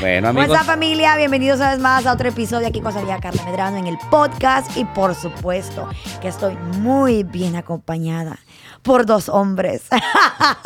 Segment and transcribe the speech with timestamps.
[0.00, 0.48] Bueno, amigos.
[0.50, 1.16] What's up, familia?
[1.16, 4.76] Bienvenidos una vez más a otro episodio aquí con Sofía Carla Medrano en el podcast.
[4.76, 5.88] Y por supuesto
[6.20, 8.38] que estoy muy bien acompañada
[8.82, 9.84] por dos hombres.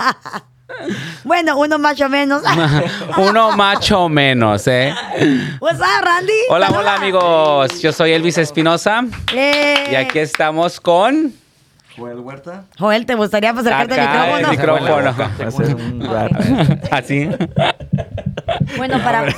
[1.24, 2.42] bueno, uno más o menos.
[3.18, 4.92] Uno macho menos, ¿eh?
[5.60, 6.32] What's up, Randy?
[6.48, 6.80] Hola, Saluda.
[6.80, 7.80] hola, amigos.
[7.80, 9.04] Yo soy Elvis Espinosa.
[9.32, 11.32] Eh, Y aquí estamos con.
[11.96, 12.64] Joel Huerta.
[12.78, 15.12] Joel, ¿te gustaría acercarte al Acá el micrófono?
[15.12, 16.12] micrófono.
[16.12, 16.32] Rap.
[16.92, 17.28] Así.
[18.76, 19.26] Bueno, para.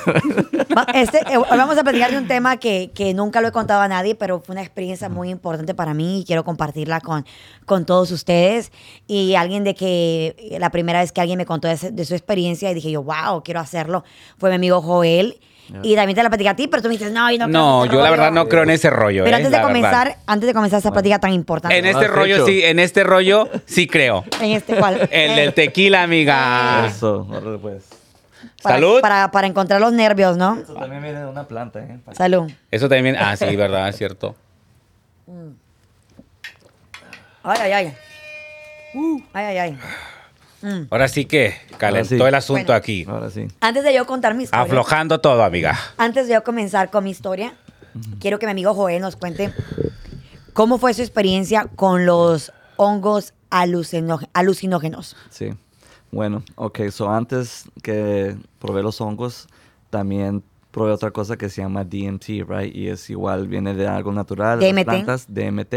[0.94, 3.82] Este, eh, hoy vamos a platicar de un tema que, que nunca lo he contado
[3.82, 7.26] a nadie, pero fue una experiencia muy importante para mí y quiero compartirla con,
[7.66, 8.72] con todos ustedes.
[9.06, 12.74] Y alguien de que la primera vez que alguien me contó de, su experiencia y
[12.74, 14.02] dije yo, wow, quiero hacerlo,
[14.38, 15.38] fue mi amigo Joel.
[15.82, 17.60] Y también te la platicé a ti, pero tú me dices, no, yo no creo
[17.60, 18.20] No, en ese yo la rollo".
[18.20, 19.24] verdad no creo en ese rollo.
[19.24, 19.38] Pero ¿eh?
[19.38, 19.68] antes de verdad.
[19.68, 21.78] comenzar, antes de comenzar esa plática tan importante.
[21.78, 22.46] En este Ah, rollo hecho.
[22.46, 24.24] sí, en este rollo sí creo.
[24.40, 25.08] en este cual.
[25.10, 26.86] El del tequila, amiga.
[26.86, 27.26] Eso,
[27.62, 27.84] pues.
[28.62, 29.00] Para, Salud.
[29.00, 30.56] Para, para encontrar los nervios, ¿no?
[30.56, 31.98] Eso también viene de una planta, ¿eh?
[32.12, 32.50] Salud.
[32.70, 33.16] Eso también.
[33.18, 34.34] Ah, sí, verdad, es cierto.
[37.42, 37.94] Ay, ay, ay.
[39.32, 39.78] Ay, ay, ay.
[40.90, 42.14] Ahora sí que calentó sí.
[42.22, 42.74] el asunto Bueno.
[42.74, 43.04] aquí.
[43.08, 43.48] Ahora sí.
[43.60, 44.62] Antes de yo contar mi historia.
[44.64, 45.76] Aflojando todo, amiga.
[45.96, 47.54] Antes de yo comenzar con mi historia,
[48.20, 49.52] quiero que mi amigo Joel nos cuente
[50.52, 55.16] cómo fue su experiencia con los hongos alucinógenos.
[55.30, 55.52] Sí.
[56.12, 59.48] Bueno, ok, so antes que probé los hongos,
[59.90, 62.74] también probé otra cosa que se llama DMT, right?
[62.74, 64.84] Y es igual, viene de algo natural, de las DMT.
[64.84, 65.74] plantas, DMT.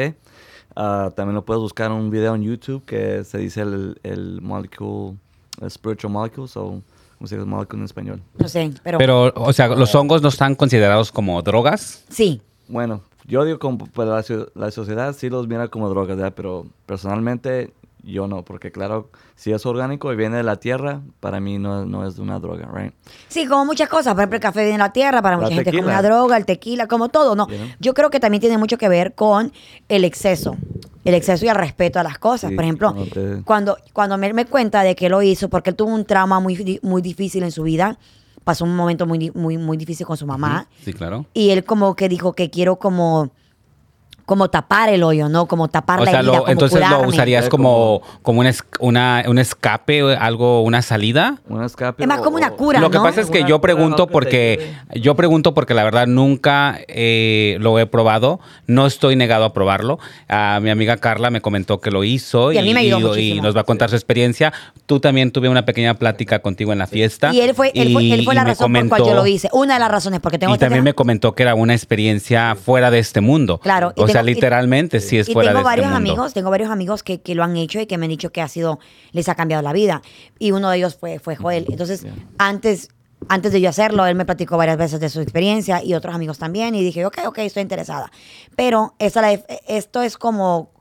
[0.75, 4.41] Ah, también lo puedes buscar en un video en YouTube que se dice el, el
[4.41, 5.17] molecule,
[5.61, 6.81] el spiritual molecule, so,
[7.17, 8.21] ¿cómo se dice molecule en español?
[8.37, 12.03] No sé, pero, Pero, o sea, los hongos no están considerados como drogas.
[12.09, 12.41] sí.
[12.67, 16.33] Bueno, yo digo como pues, la, so- la sociedad sí los mira como drogas, ¿verdad?
[16.35, 17.73] Pero personalmente
[18.05, 21.85] yo no, porque claro, si es orgánico y viene de la tierra, para mí no,
[21.85, 22.93] no es una droga, right?
[23.27, 24.13] Sí, como muchas cosas.
[24.13, 26.37] Por ejemplo, el café viene de la tierra, para La mucha gente es una droga,
[26.37, 27.47] el tequila, como todo, ¿no?
[27.79, 29.51] Yo creo que también tiene mucho que ver con
[29.89, 30.57] el exceso.
[31.03, 32.49] El exceso y el respeto a las cosas.
[32.49, 35.69] Sí, Por ejemplo, cuando te- cuando, cuando me, me cuenta de que lo hizo, porque
[35.71, 37.99] él tuvo un trauma muy, muy difícil en su vida,
[38.43, 40.67] pasó un momento muy, muy, muy difícil con su mamá.
[40.83, 41.25] Sí, claro.
[41.33, 43.29] Y él como que dijo que quiero como,
[44.25, 45.45] como tapar el hoyo, ¿no?
[45.47, 48.47] Como tapar O la sea, herida, lo- como entonces lo usarías Eh, como, como un,
[48.47, 51.37] es- una, un escape, algo, una salida.
[51.47, 52.01] Un escape.
[52.03, 54.73] Es más o- como una cura, Lo que pasa es que Una yo pregunto porque
[54.95, 59.99] yo pregunto porque la verdad nunca eh, lo he probado, no estoy negado a probarlo.
[60.27, 63.01] A mi amiga Carla me comentó que lo hizo Y a mí me ayudó y
[63.09, 63.43] muchísimo.
[63.43, 64.51] nos va a contar su experiencia.
[64.87, 67.31] Tú también tuve una pequeña plática contigo en la fiesta.
[67.33, 69.21] Y él fue, él fue, él fue y la me razón por cual yo comentó-
[69.21, 69.49] lo hice.
[69.53, 72.89] Una de las razones, porque tengo Y también me comentó que era una experiencia fuera
[72.91, 73.59] de este mundo.
[73.59, 76.11] Claro, y O sea, literalmente sí es y fuera tengo de varios este mundo.
[76.11, 78.41] amigos, tengo varios amigos que, que lo han hecho y que me han dicho que
[78.41, 78.79] ha sido,
[79.11, 80.01] les ha cambiado la vida.
[80.39, 81.65] Y uno de ellos fue, fue Joel.
[81.69, 82.13] Entonces, Yeah.
[82.37, 82.89] antes,
[83.29, 86.37] antes de yo hacerlo, él me platicó varias veces de su experiencia y otros amigos
[86.37, 86.75] también.
[86.75, 88.11] Y dije, ok, ok, estoy interesada.
[88.55, 89.33] Pero esa la-
[89.67, 90.71] esto es como-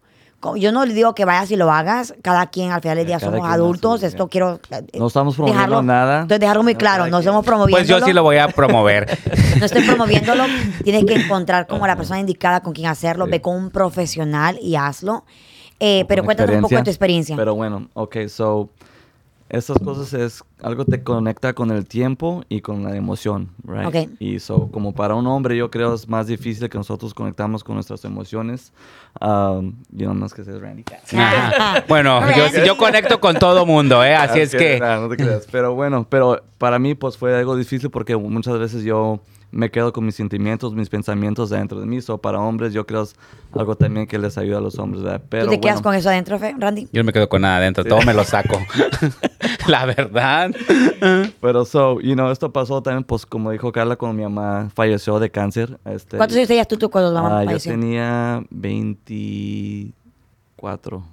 [0.57, 2.15] yo no le digo que vayas y lo hagas.
[2.23, 4.01] Cada quien al final del día Cada somos hace adultos.
[4.01, 4.61] que- Esto quiero.
[4.93, 6.15] No estamos promoviendo dejarlo- nada.
[6.23, 7.05] Entonces, dejarlo muy No, claro.
[7.05, 7.19] No quien.
[7.21, 7.77] estamos promoviendo.
[7.79, 9.19] Pues yo sí lo voy a promover.
[9.59, 10.45] No estoy promoviéndolo.
[10.85, 13.25] Tienes que encontrar como la persona indicada con quien hacerlo.
[13.27, 13.31] Sí.
[13.31, 15.25] Ve con un profesional y hazlo.
[15.81, 17.37] Eh, pero cuéntanos un poco de tu experiencia.
[17.37, 18.69] Pero bueno, ok, so,
[19.49, 23.87] estas cosas es algo te conecta con el tiempo y con la emoción, right?
[23.87, 24.11] Ok.
[24.19, 27.75] Y so, como para un hombre, yo creo es más difícil que nosotros conectamos con
[27.75, 28.73] nuestras emociones.
[29.21, 30.85] Um, yo no más que sé Randy.
[31.17, 31.85] Ajá.
[31.89, 32.67] Bueno, yo, Randy.
[32.67, 34.15] yo conecto con todo mundo, ¿eh?
[34.15, 34.81] Así es que...
[34.81, 35.47] nada, no te creas.
[35.51, 39.21] Pero bueno, pero para mí pues fue algo difícil porque muchas veces yo
[39.55, 42.01] me quedo con mis sentimientos, mis pensamientos dentro de mí.
[42.01, 43.15] So, para hombres yo creo es
[43.53, 45.23] algo también que les ayuda a los hombres, ¿verdad?
[45.29, 45.85] Pero ¿Tú te quedas bueno.
[45.85, 46.89] con eso adentro, Fe- Randy?
[46.93, 48.59] Yo no me quedo con nada adentro, todo me lo saco.
[49.69, 50.51] la verdad.
[51.41, 55.19] Pero, so, you know, esto pasó también, pues, como dijo Carla, cuando mi mamá falleció
[55.21, 55.79] de cáncer.
[55.85, 57.73] Este, ¿Cuántos años tenías tú, tú cuando la mamá ah, Yo falleció?
[57.73, 61.05] tenía 24.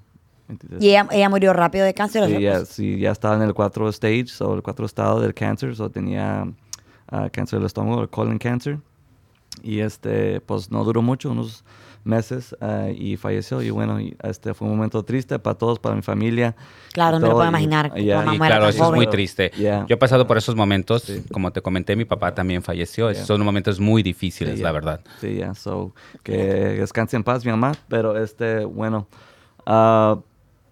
[0.47, 0.81] 23.
[0.84, 2.24] ¿Y ella, ella murió rápido de cáncer?
[2.24, 4.85] o sea, Sí, ya, pues, sí, ya estaba en el 4 stage, o el 4
[4.85, 6.46] estado del cáncer, so tenía
[7.12, 8.80] ah, cáncer del estómago, el colon cancer.
[9.63, 11.63] Y este, pues no duró mucho, unos
[12.04, 13.62] meses, ah, y falleció.
[13.62, 16.56] Y bueno, y, este fue un momento triste para todos, para mi familia.
[16.94, 17.94] Claro, y no me lo puedo y- imaginar.
[17.94, 18.96] tu mamá Y claro, eso es joven.
[18.96, 19.52] muy triste.
[19.58, 19.86] Yeah.
[19.88, 21.22] Yo he pasado por esos momentos, Sí.
[21.31, 23.10] como te comenté, mi papá también falleció.
[23.10, 23.36] Esos Yeah.
[23.38, 25.02] son momentos muy difíciles, Sí, la verdad.
[25.19, 25.94] Sí, ya, so,
[26.24, 29.07] que descanse en paz mi mamá, pero este, bueno,
[29.66, 30.18] ah,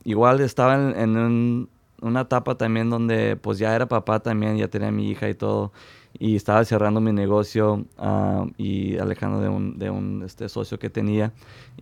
[0.06, 1.69] igual estaba en, en un-
[2.01, 5.74] una etapa también donde pues ya era papá también, ya tenía mi hija y todo,
[6.17, 10.89] y estaba cerrando mi negocio ah, y alejando de un, de un este, socio que
[10.89, 11.31] tenía,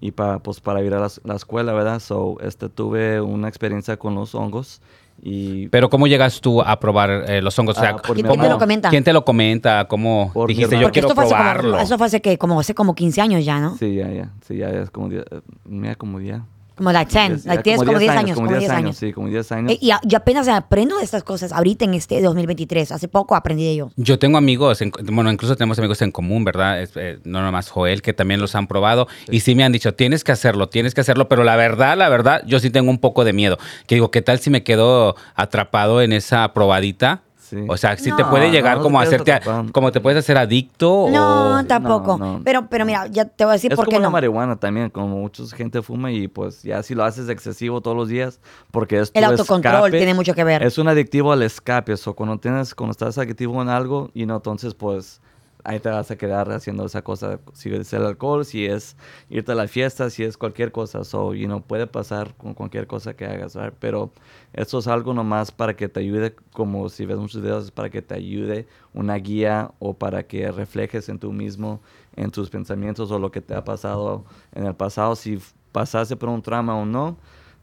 [0.02, 2.00] y para, pues para ir a la, la escuela, ¿verdad?
[2.00, 4.82] So, este, tuve una experiencia con los hongos,
[5.20, 7.78] Y Pero ¿cómo llegas tú a probar eh, los hongos?
[7.78, 8.90] O sea, Ah, ¿Quién- mi quién te lo comenta?
[8.92, 9.88] ¿Quién te lo comenta?
[9.88, 11.72] ¿Cómo Por dijiste yo quiero probarlo?
[11.72, 13.76] como, eso fue hace, que, como, hace como 15 años ya, ¿no?
[13.78, 16.40] sí, ya, ya, sí, ya, ya es como 10, eh, mira, como 10.
[16.78, 18.96] Como like 10, Ya like tienes como 10 años, como 10 años.
[18.98, 19.72] Sí, como 10 años.
[19.72, 22.92] Eh, Y, a- yo apenas aprendo de estas cosas ahorita en este 2023.
[22.92, 23.90] Hace poco aprendí de ello.
[23.96, 26.82] Yo tengo amigos, en- bueno, incluso tenemos amigos en común, ¿verdad?
[26.82, 29.94] Es, eh, no nomás Joel, que también los han probado y sí me han dicho,
[29.96, 33.00] tienes que hacerlo, tienes que hacerlo, pero la verdad, la verdad, yo sí tengo un
[33.00, 33.58] poco de miedo.
[33.88, 37.22] Que digo, ¿qué tal si me quedo atrapado en esa probadita?
[37.50, 37.66] Sí.
[37.70, 38.18] O sea, si No.
[38.18, 39.40] te puede llegar no como a hacerte,
[39.72, 41.64] como te puedes hacer adicto No, o...
[41.64, 42.18] tampoco.
[42.18, 42.42] no.
[42.44, 44.12] Pero, pero mira, ya te voy a decir es por como qué la no.
[44.12, 48.10] marihuana también, como mucha gente fuma y pues ya si lo haces excesivo todos los
[48.10, 48.42] días,
[48.72, 50.62] porque es El tu autocontrol escape, tiene mucho que ver.
[50.64, 54.36] Es un adictivo al escape, o cuando tienes, cuando estás adictivo en algo y no,
[54.36, 55.22] entonces pues
[55.68, 58.96] ahí te vas a quedar haciendo esa cosa, si es el alcohol, si es
[59.30, 62.88] irte a la fiesta, si es cualquier cosa, so, you know, puede pasar con cualquier
[62.88, 64.10] cosa que hagas, pero
[64.54, 67.90] esto es algo nomás para que te ayude, como si ves muchos videos, es para
[67.90, 71.82] que te ayude una guía o para que reflejes en tú mismo,
[72.16, 74.24] en tus pensamientos o lo que te ha pasado
[74.56, 75.38] en el pasado, si
[75.74, 77.18] pasaste por un trauma o no.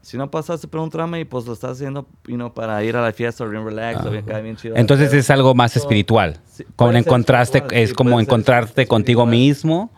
[0.05, 2.95] Si no pasaste por un trauma y pues lo estás haciendo you know, para ir
[2.95, 4.75] a la fiesta o bien relax o bien, bien chido.
[4.75, 6.37] Entonces es algo más espiritual.
[6.45, 9.89] sí, Como encontraste, espiritual, es sí, como encontrarte contigo mismo.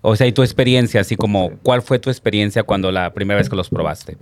[0.00, 1.50] O sea, y tu experiencia, así como.
[1.64, 4.16] ¿cuál fue tu experiencia cuando la primera vez que los probaste?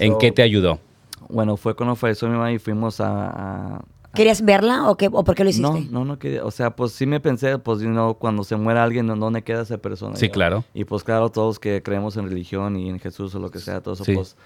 [0.00, 0.80] ¿En So, qué te ayudó?
[1.28, 3.76] Bueno, fue cuando falleció mi mamá y fuimos a...
[3.76, 3.84] a-
[4.14, 5.92] ¿Querías verla o, qué, o por qué lo no, hiciste?
[5.92, 6.44] no, no quería.
[6.44, 9.42] O sea, pues sí me pensé, pues, you know, cuando se muera alguien, ¿en dónde
[9.42, 10.16] queda esa persona?
[10.16, 10.64] Sí, claro.
[10.74, 13.80] Y pues, claro, todos que creemos en religión y en Jesús o lo que sea,
[13.82, 14.14] todo eso, Sí.
[14.14, 14.36] pues,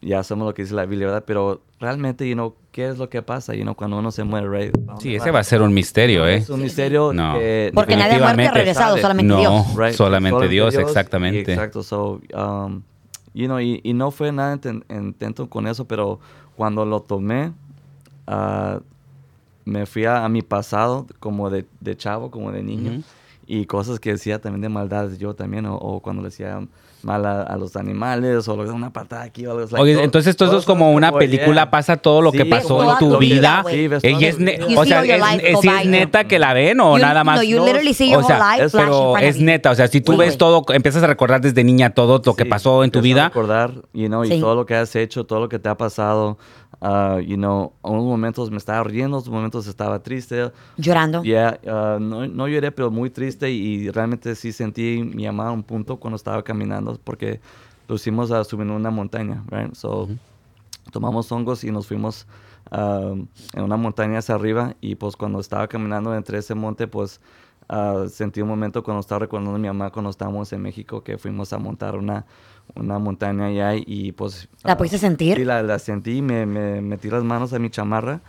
[0.00, 1.24] ya sabemos lo que dice la Biblia, ¿verdad?
[1.26, 4.48] Pero realmente, you know, ¿qué es lo que pasa, you know, cuando uno se muere,
[4.48, 4.74] right?
[4.98, 6.36] Sí, ese va a ser un misterio, ¿eh?
[6.36, 7.34] Es un misterio No.
[7.34, 7.70] que...
[7.74, 9.76] Porque nadie ha muerto regresado, solamente no, Dios.
[9.76, 11.52] Right, solamente Dios, y exactamente.
[11.52, 12.80] exacto, so, um,
[13.34, 16.18] you know, y, y no fue nada inten- intento con eso, pero
[16.56, 17.52] cuando lo tomé,
[18.26, 18.80] ah,
[19.70, 23.02] me fui a, a mi pasado como de, de chavo, como de niño, Ujú.
[23.46, 26.60] y cosas que decía también de maldades yo también, o, o cuando le decía
[27.02, 30.04] mal a, a los animales, o lo- una patada aquí, o algo like, Oye, todo-
[30.04, 31.70] entonces esto es como una película, yeah.
[31.70, 33.64] pasa todo lo que Sí, pasó toda en tu vida.
[33.70, 33.92] Sí, es
[34.76, 35.00] o sea,
[35.80, 37.36] es, neta que la ven o You- nada más.
[37.38, 39.86] no, you No, literally see your o sea, whole life pero es neta, o sea,
[39.88, 42.90] si tú Sí, ves todo, empiezas a recordar desde niña todo lo que pasó en
[42.90, 43.28] tu empiezas a vida.
[43.28, 46.36] recordar, you know, y todo lo que has hecho, todo lo que te ha pasado.
[46.80, 50.50] Ah, you know, a unos momentos me estaba riendo, a otros momentos estaba triste.
[50.76, 51.22] Llorando.
[51.22, 55.52] Yeah, ah, no, no lloré, pero muy triste y realmente sí sentí mi mamá a
[55.52, 57.40] un punto cuando estaba caminando porque
[57.88, 59.74] lo hicimos a subir una montaña, right?
[59.74, 60.08] So,
[60.92, 62.26] tomamos hongos y nos fuimos
[62.70, 63.14] ah,
[63.54, 67.20] en una montaña hacia arriba y pues cuando estaba caminando entre ese monte, pues
[68.08, 71.52] sentí un momento cuando estaba recordando a mi mamá cuando estábamos en México que fuimos
[71.52, 72.26] a montar una,
[72.74, 74.48] una montaña allá y pues...
[74.64, 75.36] ¿La pudiste sentir?
[75.36, 78.20] Sí, la, la sentí, me, me metí las manos a mi chamarra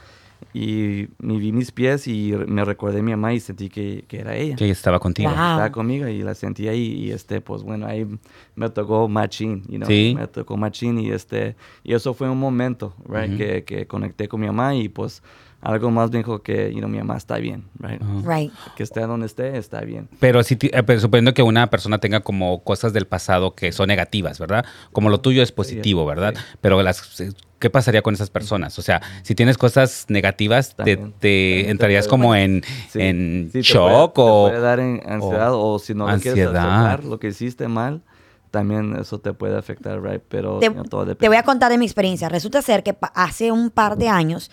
[0.53, 4.19] y me vi mis pies y me recordé a mi mamá y sentí que, que
[4.19, 4.55] era ella.
[4.55, 5.29] Que estaba contigo.
[5.29, 5.38] Wow.
[5.38, 8.07] Estaba conmigo y la sentí ahí y este, pues bueno, ahí
[8.55, 10.13] me tocó machín, you know, Sí.
[10.17, 13.38] me tocó machín y este, y eso fue un momento, right, Ujú.
[13.38, 15.21] que, que conecté con mi mamá y pues
[15.62, 18.36] algo más me dijo que, you know, mi mamá está bien, right, Ajá.
[18.36, 18.52] Right.
[18.75, 20.10] que esté donde esté, está bien.
[20.19, 23.88] Pero si eh, pero suponiendo que una persona tenga como cosas del pasado que son
[23.88, 24.66] negativas, ¿verdad?
[24.92, 26.34] Como lo tuyo es positivo, ¿verdad?
[26.36, 26.42] sí.
[26.62, 27.24] Pero las
[27.60, 28.80] ¿qué pasaría con esas personas?
[28.80, 31.19] O sea, si tienes cosas negativas, te, También, te también
[31.66, 34.46] te entrarías puede- como en, Sí, en sí, te shock puede- o...
[34.48, 36.86] te puede dar en- ansiedad o, si no lo quieres ansiedad.
[36.88, 38.01] aceptar, lo que hiciste mal,
[38.50, 41.27] también eso te puede afectar, right, pero Te, you know, todo te depende.
[41.30, 42.27] voy a contar de mi experiencia.
[42.30, 44.50] Resulta ser que hace un par de años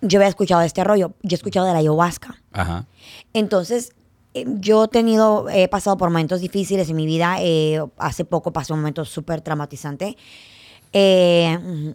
[0.00, 1.12] yo había escuchado de este rollo.
[1.22, 2.40] Yo he escuchado de la ayahuasca.
[2.52, 2.86] Ajá.
[3.32, 3.92] Entonces,
[4.34, 7.36] eh, yo he tenido, he pasado por momentos difíciles en mi vida.
[7.40, 10.16] eh, hace poco pasé un momento súper traumatizante.
[10.92, 11.94] Eh,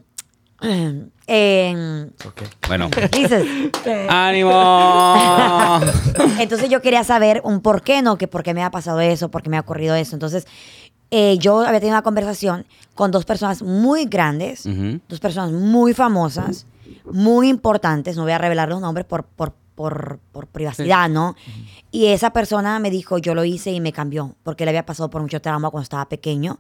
[1.28, 2.42] eh, Ok.
[2.68, 2.90] Bueno.
[3.12, 3.46] dices,
[4.10, 4.52] ¡Ánimo!
[6.40, 8.18] Entonces yo quería saber un por qué, ¿no?
[8.18, 10.16] Que por qué me ha pasado eso, por qué me ha ocurrido eso.
[10.16, 10.48] Entonces,
[11.12, 14.64] eh, yo había tenido una conversación con dos personas muy grandes,
[15.08, 16.66] dos personas muy famosas,
[17.12, 21.36] muy importantes, no voy a revelar los nombres por, por, por, por privacidad, ¿no?
[21.92, 25.10] Y esa persona me dijo, yo lo hice y me cambió, porque le había pasado
[25.10, 26.60] por mucho trauma cuando estaba pequeño.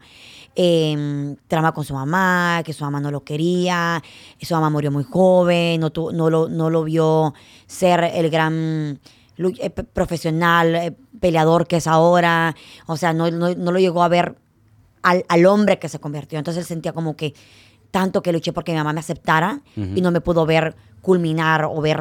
[0.56, 4.02] Eh, trauma con su mamá, que su mamá no lo quería,
[4.42, 7.34] su mamá murió muy joven, no, tu- no, lo, no lo vio
[7.68, 9.00] ser el gran
[9.38, 14.08] eh, profesional, eh, peleador que es ahora, o sea, no, no, no lo llegó a
[14.08, 14.38] ver
[15.02, 16.38] al, al hombre que se convirtió.
[16.40, 17.34] Entonces él sentía como que
[17.98, 19.62] tanto que luché porque mi mamá me aceptara
[19.96, 22.00] y no me pudo ver culminar o ver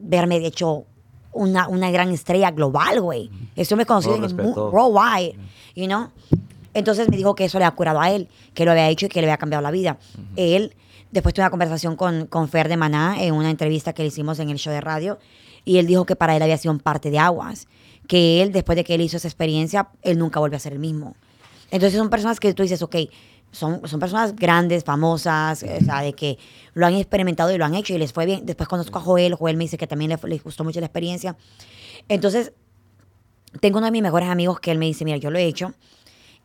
[0.00, 0.84] verme de hecho
[1.32, 3.30] una, una gran estrella global, güey.
[3.54, 4.70] Eso me conocí en el mu- respetó.
[4.70, 5.36] worldwide,
[5.76, 6.08] you know.
[6.74, 9.08] Entonces me dijo que eso le ha curado a él, que lo había hecho y
[9.08, 9.96] que le había cambiado la vida.
[10.34, 10.74] Él
[11.12, 14.40] después tuve una conversación con, con Fer de Maná en una entrevista que le hicimos
[14.40, 15.18] en el show de radio
[15.64, 17.68] y él dijo que para él había sido un parte de aguas,
[18.08, 20.78] que él después de que él hizo esa experiencia, él nunca vuelve a ser el
[20.80, 21.14] mismo.
[21.70, 22.96] Entonces son personas que tú dices, ok,
[23.52, 26.38] son, son personas grandes, famosas, o sea, de que
[26.74, 28.44] lo han experimentado y lo han hecho y les fue bien.
[28.46, 31.36] Después conozco a Joel, Joel me dice que también le, le gustó mucho la experiencia.
[32.08, 32.52] Entonces,
[33.60, 35.72] tengo uno de mis mejores amigos que él me dice, mira, yo lo he hecho,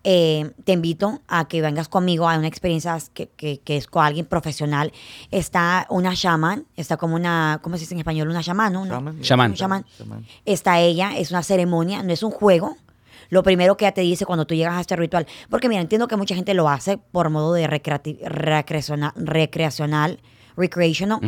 [0.05, 4.03] eh, te invito a que vengas conmigo a una experiencia que, que- que es con
[4.03, 4.91] alguien profesional.
[5.31, 8.27] Está una shaman, está como una, ¿cómo se dice en español?
[8.29, 8.81] Una shaman, ¿no?
[8.81, 9.21] Una- Shaman.
[9.21, 9.51] Shaman.
[9.51, 9.85] un shaman.
[9.97, 10.25] Shaman.
[10.45, 12.75] Está ella, es una ceremonia, no es un juego.
[13.33, 16.07] Lo primero que ella te dice cuando tú llegas a este ritual, porque mira, entiendo
[16.07, 20.19] que mucha gente lo hace por modo de recreacional, recreacional,
[20.55, 21.19] recreational,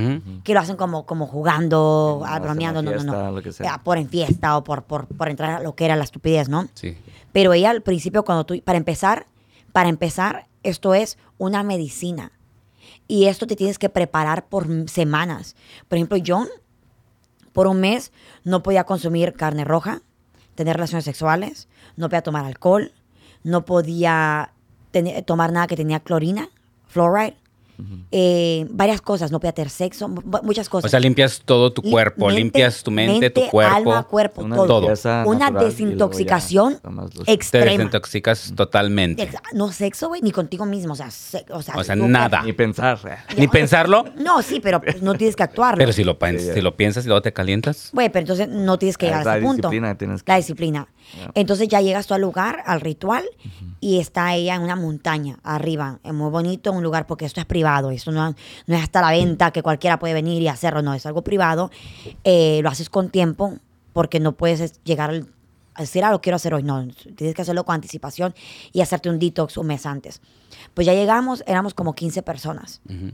[0.43, 3.31] que lo hacen como, como jugando, Sí, ah, bromeando, no, no, fiesta, no.
[3.31, 3.73] lo que sea.
[3.73, 6.47] Ah, por en fiesta o por, por, por entrar a lo que era la estupidez,
[6.47, 6.67] ¿no?
[6.75, 6.95] Sí.
[7.31, 9.25] Pero ella al principio, cuando tú, para empezar,
[9.73, 12.33] para empezar, esto es una medicina.
[13.07, 15.55] Y esto te tienes que preparar por semanas.
[15.87, 16.45] Por ejemplo, yo,
[17.51, 18.11] por un mes,
[18.43, 20.03] no podía consumir carne roja,
[20.55, 22.91] tener relaciones sexuales, no podía tomar alcohol,
[23.43, 24.51] no podía
[25.25, 26.49] tomar nada que tenía clorina,
[26.87, 27.37] fluoride,
[28.11, 30.87] eh, varias cosas, no podía tener sexo, mu- muchas cosas.
[30.87, 33.75] O sea, limpias todo tu cuerpo, mente, limpias tu mente, tu cuerpo.
[33.75, 34.87] alma, cuerpo, Una todo.
[35.25, 37.65] Una ya desintoxicación los- Te extrema.
[37.71, 39.29] desintoxicas totalmente.
[39.53, 40.93] No sexo, güey, ni contigo mismo.
[40.93, 42.41] O sea, se- o sea, O sea, súper- nada.
[42.43, 42.99] Ni pensar.
[43.37, 45.77] Ni pensarlo, No, sí, pero pues, no tienes que actuarlo.
[45.77, 47.89] pero si lo, Sí, si lo piensas y luego te calientas.
[47.93, 49.67] Güey, pero entonces no tienes que Ah, llegar la a ese punto.
[49.69, 50.87] disciplina tienes que- La disciplina.
[51.35, 53.23] Entonces ya llegas tú al lugar, al ritual,
[53.79, 55.99] y está ella en una montaña arriba.
[56.03, 57.64] Es muy bonito, un lugar, porque esto es privado.
[57.91, 58.35] Esto no,
[58.67, 60.81] no es hasta la venta que cualquiera puede venir y hacerlo.
[60.81, 61.71] No, es algo privado.
[62.23, 63.55] Eh, lo haces con tiempo,
[63.93, 65.27] porque no puedes es- llegar al-
[65.73, 66.63] a decir, ah, lo quiero hacer hoy.
[66.63, 68.33] No, tienes que hacerlo con anticipación
[68.71, 70.21] y hacerte un detox un mes antes.
[70.73, 72.81] Pues ya llegamos, éramos como 15 personas.
[72.89, 73.11] Ujú.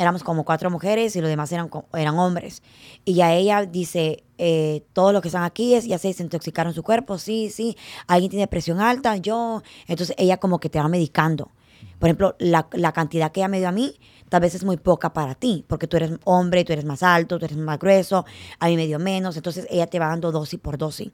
[0.00, 2.62] éramos como cuatro mujeres y los demás eran, eran hombres.
[3.04, 6.84] Y ya ella dice, eh, todos los que están aquí es, ya se desintoxicaron su
[6.84, 7.76] cuerpo, sí, sí,
[8.06, 9.60] alguien tiene presión alta, yo.
[9.88, 11.50] Entonces ella como que te va medicando.
[11.98, 13.94] Por ejemplo, la, la cantidad que ella me dio a mí
[14.28, 17.38] tal vez es muy poca para ti, porque tú eres hombre, tú eres más alto,
[17.38, 18.24] tú eres más grueso,
[18.58, 21.10] a mí me dio menos, entonces ella te va dando dosis por dosis.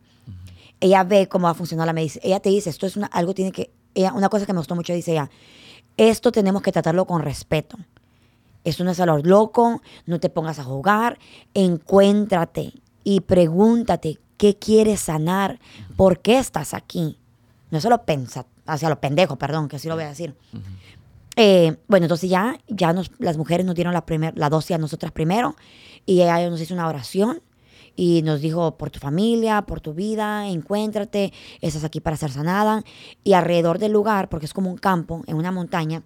[0.81, 2.23] Ella ve cómo va a funcionar la medicina.
[2.25, 4.75] Ella te dice, esto es una, algo tiene que, ella, una cosa que me gustó
[4.75, 5.31] mucho, dice ella,
[5.97, 7.79] esto tenemos que tratarlo con respeto.
[8.65, 11.19] Esto no es a lo loco, no te pongas a jugar,
[11.53, 12.73] encuéntrate
[13.05, 15.61] y pregúntate qué quieres sanar,
[15.97, 17.19] por qué estás aquí.
[17.71, 20.35] No solo pensa, hacia los pendejos, perdón, que así lo voy a decir.
[21.37, 24.79] Eh, bueno, entonces ya, ya nos, las mujeres nos dieron la, primer, la dosis a
[24.79, 25.57] nosotras primero
[26.07, 27.43] y ella nos hizo una oración
[27.97, 32.83] y nos dijo por tu familia, por tu vida, encuéntrate, estás aquí para ser sanada.
[33.23, 36.03] Y alrededor del lugar, porque es como un campo en una montaña,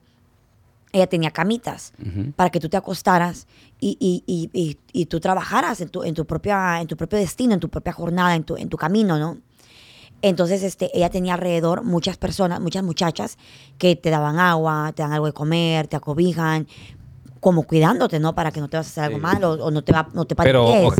[0.92, 1.92] ella tenía camitas
[2.34, 3.46] para que tú te acostaras
[3.78, 7.18] y, y, y, y, y tú trabajaras en tu, en, tu propia, en tu propio
[7.18, 9.38] destino, en tu propia jornada, en tu, en tu camino, ¿no?
[10.20, 13.38] Entonces, este, ella tenía alrededor muchas personas, muchas muchachas
[13.78, 16.66] que te daban agua, te dan algo de comer, te acobijan,
[17.40, 18.34] como cuidándote, ¿no?
[18.34, 19.22] Para que no te vas a hacer algo Sí.
[19.22, 20.92] malo o no te va, no te Pero, o,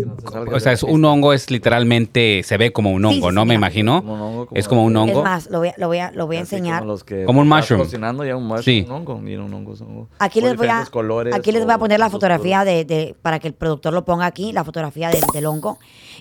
[0.54, 3.42] o sea, es un hongo es literalmente, se ve como un hongo, sí, ¿no?
[3.42, 4.00] sí, Me imagino.
[4.02, 5.18] Como un hongo, como es como un hongo.
[5.18, 6.80] Es más, lo voy a, lo voy a, lo voy a enseñar.
[6.80, 7.82] Como, los que Como un mushroom.
[7.82, 8.84] cocinando ya un mushroom, Sí.
[8.86, 9.18] un hongo.
[9.18, 10.08] Mira, un hongo, es un hongo.
[10.18, 13.38] Aquí les, voy a, colores aquí les voy a poner la fotografía de, de- para
[13.38, 15.78] que el productor lo ponga aquí, la fotografía del, del hongo.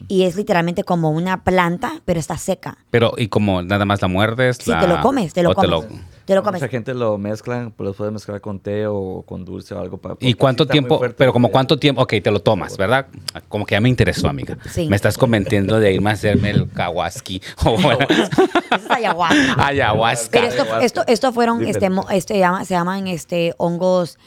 [0.08, 2.78] Y es literalmente como una planta, pero está seca.
[2.92, 4.58] Pero, y como nada más la muerdes.
[4.62, 5.70] Sí, la- te lo comes, te lo o comes.
[5.88, 6.62] Te lo comes.
[6.62, 9.98] Mucha gente lo mezcla, pues lo puede mezclar con té o con dulce o algo.
[9.98, 11.02] Para, ¿Y cuánto tiempo?
[11.18, 13.08] Pero como cuánto tiempo, ok, te lo tomas, ¿verdad?
[13.48, 14.58] Como que ya me interesó, amiga.
[14.70, 14.88] Sí.
[14.88, 17.38] Me estás convenciendo de irme a hacerme el kawaski.
[18.72, 19.68] es ayahuasca.
[19.68, 20.30] ayahuasca.
[20.32, 24.18] Pero esto, esto, esto fueron, este, este, se llaman este, hongos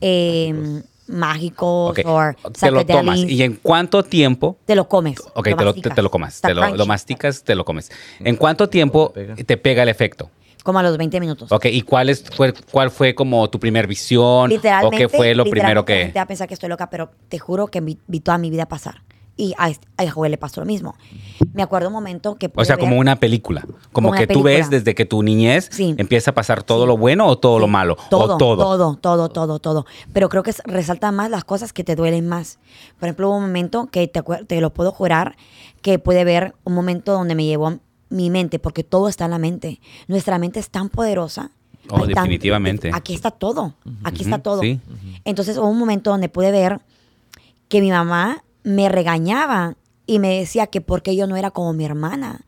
[0.00, 3.18] eh, mágicos Ok, o Te lo tomas.
[3.18, 4.58] ¿Y en cuánto tiempo?
[4.64, 5.18] te lo comes.
[5.34, 5.94] Ok, te, lo, te, masticas.
[5.94, 6.40] te lo comas.
[6.40, 7.90] Te lo, lo masticas, te lo comes.
[8.20, 9.12] ¿En cuánto tiempo
[9.46, 10.30] te pega el efecto?
[10.68, 11.50] Como a los 20 minutos.
[11.50, 14.52] Ok, ¿y cuál, es, fue, cuál fue como tu primer visión?
[14.82, 16.18] ¿O qué fue lo primero literalmente que...?
[16.18, 18.66] va a pensar que estoy loca, pero te juro que vi, vi toda mi vida
[18.68, 19.02] pasar.
[19.34, 20.94] Y a, este- a Joel le pasó lo mismo.
[21.54, 23.64] Me acuerdo un momento que O sea, ver- como una película.
[23.92, 25.94] Como que tú ves desde que tu niñez Sí.
[25.96, 26.88] empieza a pasar todo Sí.
[26.88, 27.96] lo bueno o todo lo malo.
[28.10, 28.56] Todo, o todo.
[28.62, 29.86] todo, todo, todo, todo.
[30.12, 32.58] Pero creo que es- resaltan más las cosas que te duelen más.
[33.00, 35.36] Por ejemplo, hubo un momento que te, te lo puedo jurar
[35.80, 37.78] que puede ver un momento donde me llevó
[38.10, 39.80] mi mente, porque todo está en la mente.
[40.06, 41.50] Nuestra mente es tan poderosa.
[41.90, 42.90] Oh, tan- definitivamente.
[42.92, 43.74] aquí está todo.
[44.04, 44.60] Aquí está todo.
[44.60, 44.80] sí.
[45.24, 46.80] Entonces hubo un momento donde pude ver
[47.68, 51.72] que mi mamá me regañaba y me decía que por qué yo no era como
[51.72, 52.42] mi hermana.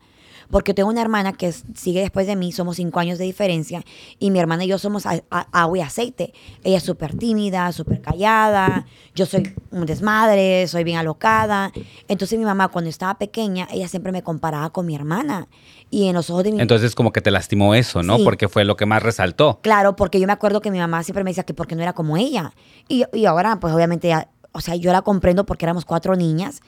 [0.51, 3.83] Porque tengo una hermana que sigue después de mí, somos cinco años de diferencia,
[4.19, 6.33] y mi hermana y yo somos a- a- agua y aceite.
[6.63, 11.71] Ella es súper tímida, súper callada, yo soy un desmadre, soy bien alocada.
[12.07, 15.47] Entonces mi mamá cuando estaba pequeña, ella siempre me comparaba con mi hermana.
[15.89, 18.17] Y en los ojos de mi Entonces como que te lastimó eso, ¿no?
[18.17, 18.23] Sí.
[18.23, 19.59] Porque fue lo que más resaltó.
[19.61, 21.93] Claro, porque yo me acuerdo que mi mamá siempre me decía que porque no era
[21.93, 22.53] como ella.
[22.87, 26.61] Y, y ahora, pues obviamente, ya- o sea, yo la comprendo porque éramos cuatro niñas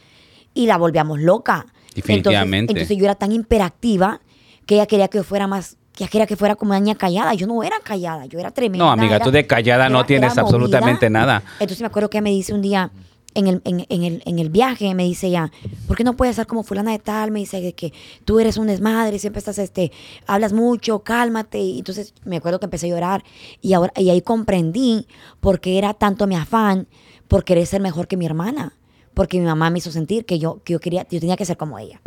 [0.53, 1.65] y la volvíamos loca.
[1.95, 2.57] Definitivamente.
[2.71, 4.21] Entonces, entonces yo era tan hiperactiva
[4.65, 6.95] que ella quería que yo fuera más, que ella quería que fuera como una niña
[6.95, 7.33] callada.
[7.33, 8.85] Yo no era callada, yo era tremenda.
[8.85, 11.43] No, amiga, era- tú de callada no tienes absolutamente nada.
[11.59, 12.91] Entonces me acuerdo que ella me dice un día,
[13.35, 15.51] en el, en, en el, en el viaje, me dice ella,
[15.88, 17.31] ¿por qué no puedes ser como fulana de tal?
[17.31, 17.93] Me dice que, que
[18.25, 19.91] tú eres un desmadre, siempre estás, este,
[20.27, 21.57] hablas mucho, cálmate.
[21.59, 23.23] Y entonces me acuerdo que empecé a llorar
[23.59, 25.07] y, ahora, y ahí comprendí
[25.39, 26.88] por qué era tanto mi afán
[27.27, 28.73] por querer ser mejor que mi hermana.
[29.13, 31.58] Porque mi mamá me hizo sentir que yo, que yo quería, yo tenía que ser
[31.58, 32.01] como ella.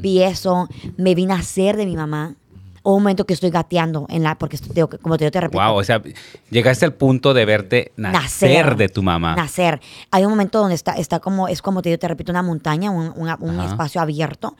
[0.00, 2.36] Vi eso, me vi nacer de mi mamá.
[2.84, 5.76] Un momento que estoy gateando en la, porque estoy- como te, yo te repito, Wow,
[5.76, 6.02] o sea,
[6.50, 9.36] llegaste al punto de verte nacer, de tu mamá.
[9.36, 9.80] Nacer.
[10.10, 12.90] Hay un momento donde está, está como, es como te, yo te repito, una montaña,
[12.90, 14.56] un, una- un espacio abierto,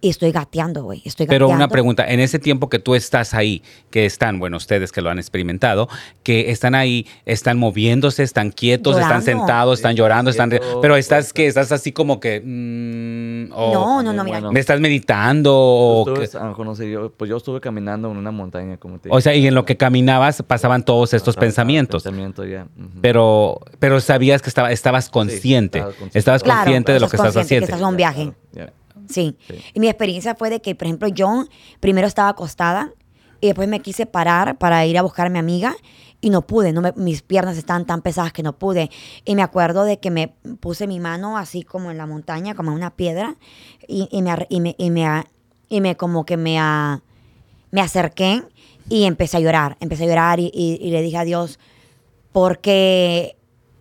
[0.00, 1.02] y estoy gateando, güey.
[1.04, 1.64] Estoy Pero gateando.
[1.64, 5.10] una pregunta, en ese tiempo que tú estás ahí, que están, bueno, ustedes que lo
[5.10, 5.88] han experimentado,
[6.22, 9.24] que están ahí, están moviéndose, están quietos, están Llorando.
[9.40, 10.50] sentados, están llorando, están...
[10.80, 12.40] Pero estás que estás así como que...
[12.40, 14.36] mm, o No, no, no, mira.
[14.38, 14.52] Bueno.
[14.52, 15.52] ¿Me estás meditando?
[15.56, 16.24] O, Tú qué?
[16.24, 19.34] estuves- ah, conocí yo, pues yo estuve caminando en una montaña, como te O sea,
[19.34, 22.02] y en lo que caminabas pasaban todos estos Pasaba- pensamientos.
[22.02, 22.66] pensamiento, ya.
[23.00, 25.78] Pero, pero sabías que estaba, estabas consciente.
[25.78, 26.18] estaba consciente.
[26.18, 27.64] Estabas Claro, consciente de lo que estás consciente que haciendo.
[27.64, 28.32] estás en un viaje.
[29.08, 29.36] Sí.
[29.48, 29.54] Sí.
[29.74, 31.44] Y mi experiencia fue de que, por ejemplo, yo
[31.80, 32.92] primero estaba acostada
[33.40, 35.74] y después me quise parar para ir a buscar a mi amiga
[36.20, 36.72] y no pude.
[36.72, 38.90] No me- mis piernas estaban tan pesadas que no pude.
[39.24, 42.70] Y me acuerdo de que me puse mi mano así como en la montaña, como
[42.70, 43.36] en una piedra,
[43.88, 45.26] y, y me, y, me, y, me, a-
[45.68, 47.02] y me como que me, a-
[47.74, 48.40] me acerqué
[48.88, 49.76] y empecé a llorar.
[49.80, 51.58] Empecé a llorar y, y- y le dije a Dios,
[52.30, 53.36] ¿por qué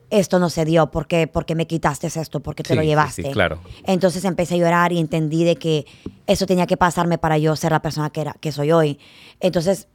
[0.09, 0.89] esto no se dio?
[0.89, 2.39] ¿Por qué, por qué me quitaste esto?
[2.39, 3.21] ¿Por qué te lo llevaste?
[3.23, 3.59] sí, claro.
[3.85, 5.85] Entonces empecé a llorar y entendí de que
[6.25, 8.97] eso tenía que pasarme para yo ser la persona que, era, que soy hoy.
[9.39, 9.87] Entonces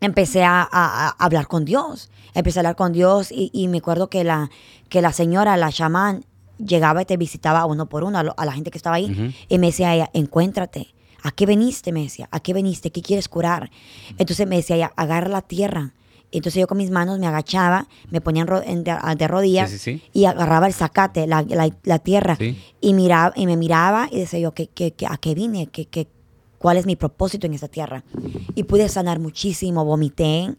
[0.00, 2.10] empecé a, a- a hablar con Dios.
[2.34, 4.50] Empecé a hablar con Dios y, y me acuerdo que la,
[4.88, 6.24] que la señora, la chamán,
[6.58, 9.34] llegaba y te visitaba uno por uno a, lo- a la gente que estaba ahí
[9.48, 10.88] y me decía ella, encuéntrate.
[11.26, 11.90] ¿A qué veniste?
[11.90, 12.92] Me decía, ¿a qué veniste?
[12.92, 13.68] ¿Qué quieres curar?
[14.16, 15.92] Entonces me decía agarra la tierra.
[16.30, 20.02] Entonces yo con mis manos me agachaba, me ponía de, rodillas Sí, sí, sí.
[20.12, 22.36] y agarraba el zacate, la, la- la tierra,
[22.80, 25.66] y, miraba, y me miraba y decía yo, ¿qué, qué, qué- a qué vine?
[25.66, 26.06] ¿Qué, qué,
[26.66, 28.02] ¿Cuál es mi propósito en esta tierra?
[28.56, 30.52] Y pude sanar muchísimo, vomité,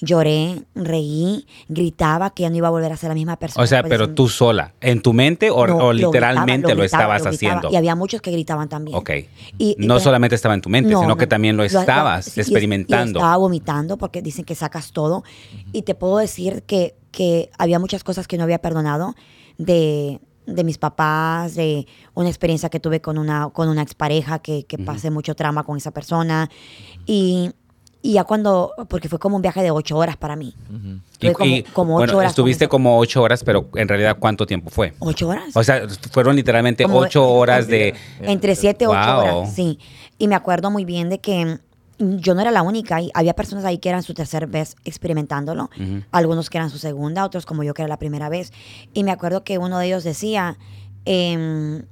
[0.00, 3.62] lloré, reí, gritaba que ya no iba a volver a ser la misma persona.
[3.62, 6.74] O sea, de pero tú sola, en tu mente o, No, o lo literalmente gritaba,
[6.74, 7.52] lo, gritaba, estabas lo gritaba.
[7.58, 7.70] haciendo.
[7.72, 8.96] Y había muchos que gritaban también.
[8.96, 9.10] Ok.
[9.56, 11.28] Y- no solamente estaba en tu mente, No, sino que no.
[11.28, 13.20] también lo Lo- lo- estabas sí, experimentando.
[13.20, 15.22] Y estaba vomitando porque dicen que sacas todo.
[15.72, 19.14] Y te puedo decir que, que había muchas cosas que no había perdonado
[19.58, 24.64] de, de mis papás, de una experiencia que tuve con una, con una expareja que,
[24.64, 26.50] que pasé mucho trama con esa persona.
[27.06, 27.52] Y,
[28.02, 30.54] y ya cuando, porque fue como un viaje de ocho horas para mí.
[31.20, 32.32] Y- Estuve como, y, como ocho bueno, horas.
[32.32, 34.94] estuviste como ocho horas, pero en realidad, ¿cuánto tiempo fue?
[34.98, 35.54] ¿Ocho horas?
[35.54, 37.94] O sea, fueron literalmente Como- ocho horas de...
[38.20, 39.18] Entre siete y ocho Wow.
[39.38, 39.78] horas, sí.
[40.18, 41.58] Y me acuerdo muy bien de que
[42.02, 43.00] yo no era la única.
[43.00, 45.70] y había personas ahí que eran su tercera vez experimentándolo.
[46.10, 48.52] Algunos que eran su segunda, otros como yo que era la primera vez.
[48.92, 50.58] Y me acuerdo que uno de ellos decía,
[51.04, 51.84] em,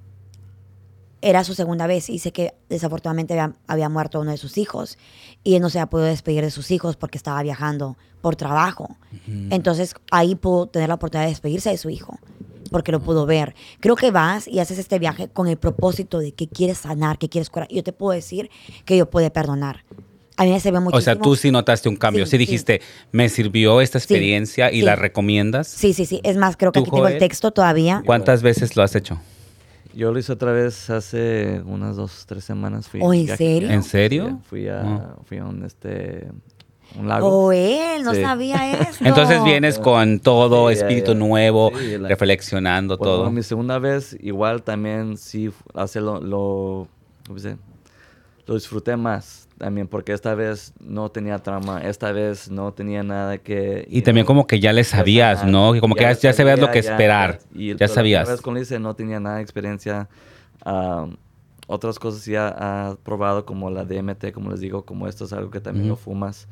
[1.23, 4.96] era su segunda vez y sé que desafortunadamente había, había muerto uno de sus hijos
[5.44, 8.96] y él no se había podido despedir de sus hijos porque estaba viajando por trabajo.
[9.51, 12.18] Entonces ahí pudo tener la oportunidad de despedirse de su hijo
[12.71, 13.55] porque lo pudo ver.
[13.81, 17.29] Creo que vas y haces este viaje con el propósito de que quieres sanar, que
[17.29, 17.69] quieres curar.
[17.71, 18.51] Yo te puedo decir
[18.85, 19.85] que yo puedo perdonar.
[20.37, 20.99] A mí me sirve muchísimo.
[20.99, 22.25] O sea, tú sí notaste un cambio.
[22.25, 22.39] Sí, Sí, sí.
[22.39, 22.81] dijiste,
[23.13, 24.83] me sirvió esta Sí, experiencia y sí.
[24.83, 25.69] la recomiendas.
[25.69, 26.21] Sí, sí, sí.
[26.25, 28.03] Es más, creo que ¿Tú, aquí tengo el texto todavía.
[28.07, 29.21] ¿Cuántas veces lo has hecho?
[29.93, 32.89] Yo lo hice otra vez hace unas dos, tres semanas.
[32.89, 33.69] Fui ¿Oh, en serio?
[33.71, 34.41] ¿En serio?
[34.49, 35.17] Fui a, Ah.
[35.27, 36.29] fui a un, este,
[36.98, 37.29] un lago.
[37.46, 38.22] Oh, él no Sí.
[38.22, 39.05] sabía esto.
[39.05, 41.18] Entonces vienes con todo, Sí, espíritu ya.
[41.18, 43.31] nuevo, Sí, la- reflexionando Bueno, todo.
[43.31, 46.88] mi segunda vez, igual también sí hace lo, lo,
[48.46, 53.37] lo disfruté más también porque esta vez no tenía trama, esta vez no tenía nada
[53.37, 53.87] que...
[53.90, 55.74] Y también como que ya le sabías, ¿no?
[55.81, 57.40] Como que ya, ya sabías lo que ya- esperar.
[57.55, 58.22] y Ya sabías.
[58.22, 60.09] primera vez con Lice no tenía nada de experiencia.
[60.64, 61.07] ah,
[61.73, 65.51] otras cosas ya ha probado como la DMT, como les digo, como esto es algo
[65.51, 66.49] que también lo fumas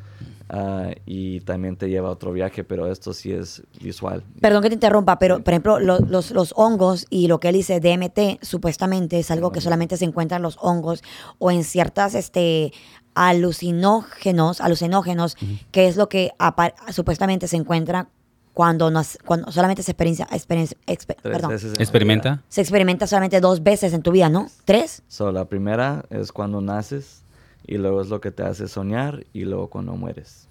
[0.49, 4.23] ah, y también te lleva a otro viaje, pero esto sí es visual.
[4.41, 7.55] Perdón que te interrumpa, pero por ejemplo, lo- los, los hongos y lo que él
[7.57, 11.03] dice DMT supuestamente es algo que solamente se encuentra en los hongos
[11.39, 12.73] o en ciertas este
[13.15, 15.37] alucinógenos, alucinógenos,
[15.73, 16.31] que es lo que
[16.91, 18.09] supuestamente se encuentra
[18.59, 22.43] cuando, nos, cuando solamente se experiencia, experiencia- exper- perdón, en ¿Experimenta?
[22.49, 24.51] se experimenta solamente dos veces en tu vida, ¿no?
[24.65, 25.01] ¿Tres?
[25.07, 27.23] So, la primera es cuando naces
[27.69, 30.49] y luego es lo que te hace soñar y luego cuando mueres.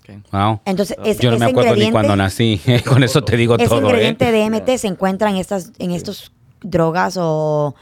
[0.00, 0.32] Ok.
[0.32, 0.60] Wow.
[0.64, 2.58] Entonces, es, Yo no me ese acuerdo ni cuando nací.
[2.88, 4.32] Con eso te digo Ese todo, ingrediente ¿eh?
[4.32, 7.74] de DMT se encuentra en estas, en estos drogas o,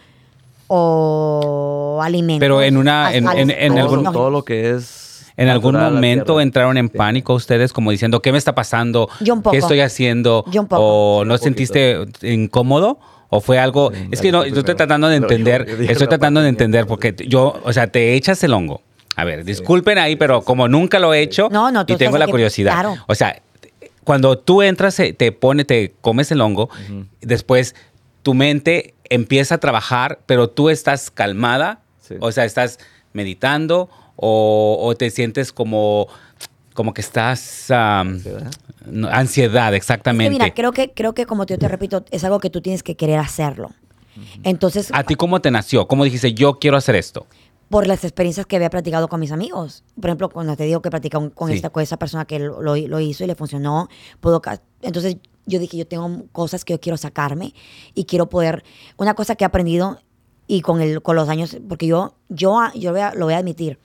[0.66, 2.40] o alimentos.
[2.40, 5.06] Pero en una- en- en- en todo, algún- todo lo que es...
[5.40, 6.96] ¿En algún momento entraron en Sí.
[6.98, 9.08] pánico ustedes como diciendo, ¿qué me está pasando?
[9.20, 9.52] Yo un poco.
[9.52, 10.44] ¿Qué estoy haciendo?
[10.50, 10.82] Yo un poco.
[10.84, 12.98] ¿O Sí, no sentiste incómodo?
[13.30, 13.90] ¿O fue algo?
[13.94, 16.86] Sí, es que no, yo estoy tratando de yo- entender, yo estoy tratando de entender
[16.86, 18.82] porque yo, o sea, te echas el hongo.
[19.16, 22.18] A ver, disculpen ahí, pero como nunca lo he hecho No, no, tú y tengo
[22.18, 22.72] la curiosidad.
[22.72, 22.96] claro.
[23.06, 23.40] O sea,
[24.04, 26.68] cuando tú entras, eh, te pone, te comes el hongo,
[27.20, 27.74] después
[28.22, 32.16] tu mente empieza a trabajar, pero tú estás calmada, Sí.
[32.20, 32.78] o sea, estás
[33.12, 33.88] meditando
[34.20, 36.06] o, o te sientes como,
[36.74, 37.70] como que estás...
[37.70, 38.50] am, ¿Ansiedad?
[38.86, 40.30] no, ansiedad, Es que exactamente.
[40.30, 42.96] mira, creo que, creo que como yo te repito, es algo que tú tienes que
[42.96, 43.70] querer hacerlo.
[44.42, 45.86] Entonces, ¿A ti cómo te nació?
[45.88, 47.26] ¿Cómo dijiste, yo quiero hacer esto?
[47.70, 49.84] por las experiencias que había platicado con mis amigos.
[49.94, 51.54] Por ejemplo, cuando te digo que platicé con, con Sí.
[51.54, 54.42] esta, con esa persona que lo, lo- lo hizo y le funcionó, puedo,
[54.82, 57.54] entonces yo dije, yo tengo cosas que yo quiero sacarme
[57.94, 58.64] y quiero poder,
[58.96, 60.00] una cosa que he aprendido
[60.48, 63.38] y con, el, con los años, porque yo, yo, yo voy a- lo voy a
[63.38, 63.78] admitir,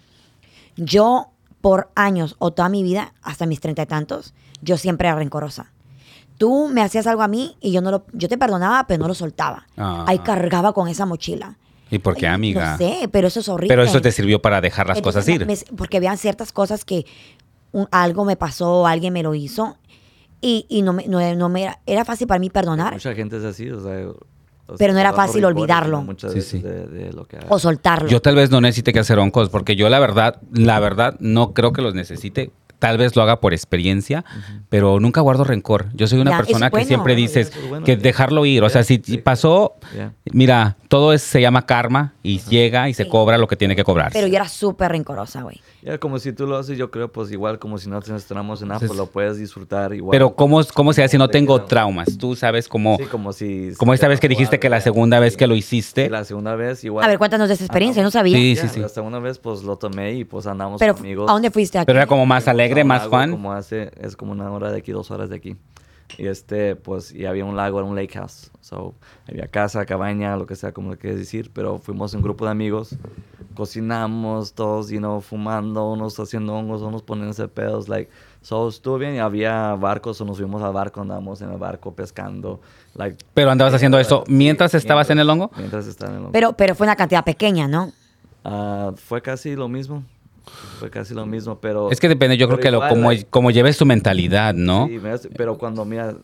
[0.75, 5.17] yo por años o toda mi vida, hasta mis treinta y tantos, yo siempre era
[5.17, 5.71] rencorosa.
[6.37, 9.07] Tú me hacías algo a mí y yo no lo, yo te perdonaba, pero no
[9.07, 9.67] lo soltaba.
[9.77, 10.03] Ah.
[10.07, 11.57] Ahí cargaba con esa mochila.
[11.89, 12.71] ¿Y por qué, amiga?
[12.71, 13.69] No sé, pero eso es horrible.
[13.71, 15.45] Pero eso te sirvió para dejar las Entonces, cosas ir.
[15.47, 17.05] me- porque vean ciertas cosas que
[17.71, 19.77] un- algo me pasó, alguien me lo hizo
[20.41, 23.37] y, y no, me, no, no me era, era fácil para mí perdonar Mucha gente
[23.37, 24.07] es así, o sea...
[24.77, 25.97] Pero no era fácil olvidarlo.
[25.97, 26.03] ¿no?
[26.03, 26.59] Muchas Sí, veces sí.
[26.61, 28.09] De, de lo que o soltarlo.
[28.09, 31.53] Yo tal vez no necesite que hacer oncos, porque yo la verdad, la verdad, no
[31.53, 32.51] creo que los necesite.
[32.79, 34.25] Tal vez lo haga por experiencia,
[34.69, 35.85] pero nunca guardo rencor.
[35.93, 37.85] Yo soy una Ya, persona que siempre dices bueno.
[37.85, 38.63] que dejarlo ir.
[38.63, 39.17] O sea, si Sí.
[39.17, 39.75] pasó,
[40.33, 43.09] mira, todo es- se llama karma y llega y se Sí.
[43.09, 44.11] cobra lo que tiene que cobrar.
[44.11, 45.61] pero yo era súper rencorosa, güey.
[45.85, 48.59] Ya, como si tú lo haces, yo creo, pues igual como si no te estrenamos
[48.63, 50.09] en nada, pues lo puedes disfrutar igual.
[50.11, 52.17] Pero ¿cómo, cómo se hace si no Te tengo traumas?
[52.17, 53.71] Tú sabes cómo, Sí, como si...
[53.77, 56.09] como esta vez que te dijiste que la segunda vez que lo Sí, hiciste.
[56.09, 57.05] la segunda vez igual.
[57.05, 58.35] A ver, cuéntanos de esa experiencia, no sabía.
[58.35, 58.79] Sí, sí, sí.
[58.79, 61.29] La segunda vez, pues lo tomé y pues andamos Pero, amigos.
[61.29, 61.77] ¿a dónde fuiste?
[61.77, 61.85] Aquí?
[61.85, 63.29] Pero era como más alegre, más Juan.
[63.29, 65.55] Como hace, es como una hora de aquí, dos horas de aquí.
[66.17, 68.51] Y este, pues, y había un lago, era un lake house.
[68.61, 68.93] So,
[69.27, 71.51] había casa, cabaña, lo que sea, como lo quieres decir.
[71.53, 72.95] Pero fuimos un grupo de amigos,
[73.55, 78.09] cocinamos todos, you know, fumando, unos haciendo hongos, unos poniéndose pedos, like.
[78.41, 81.93] So, estuvo bien y había barcos, o nos fuimos al barco, andamos en el barco
[81.93, 82.61] pescando,
[82.93, 83.17] like.
[83.33, 85.51] Pero andabas haciendo eso Sí, mientras estabas en el hongo.
[85.57, 86.31] Mientras estaba en el hongo.
[86.31, 87.91] Pero, pero fue una cantidad pequeña, ¿no?
[88.43, 90.03] Ah, fue casi lo mismo.
[90.79, 91.91] Fue casi lo mismo, pero...
[91.91, 94.87] Es que depende, yo creo que lo, como, like, como lleves tu mentalidad, ¿no?
[94.87, 94.99] Sí,
[95.35, 96.15] pero cuando, mira,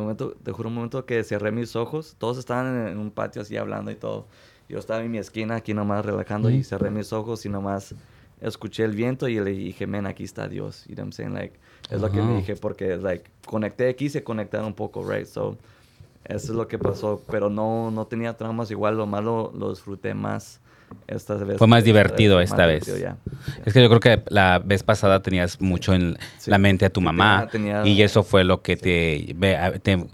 [0.00, 3.56] momento, te juro un momento que cerré mis ojos, todos estaban en, un patio así
[3.56, 4.26] hablando y todo.
[4.68, 7.94] Yo estaba en mi esquina aquí nomás relajando y cerré mis ojos y nomás
[8.40, 10.84] escuché el viento y le dije, men, aquí está Dios.
[10.86, 11.34] You know what I'm saying?
[11.34, 11.58] Like,
[11.90, 15.26] es lo que me dije porque, like, conecté, quise conectar un poco, right?
[15.26, 15.58] So,
[16.24, 18.70] eso es lo que pasó, pero no, no tenía traumas.
[18.70, 20.60] Igual lo malo lo disfruté más
[21.06, 21.58] esta vez.
[21.58, 22.84] Fue más divertido esta vez.
[22.86, 23.16] divertido, ya.
[23.64, 26.50] Es que yo creo que la vez pasada tenías mucho en Sí.
[26.50, 29.34] la mente a tu mamá tenía- tenía- y eso fue lo que te,
[29.82, 30.04] te-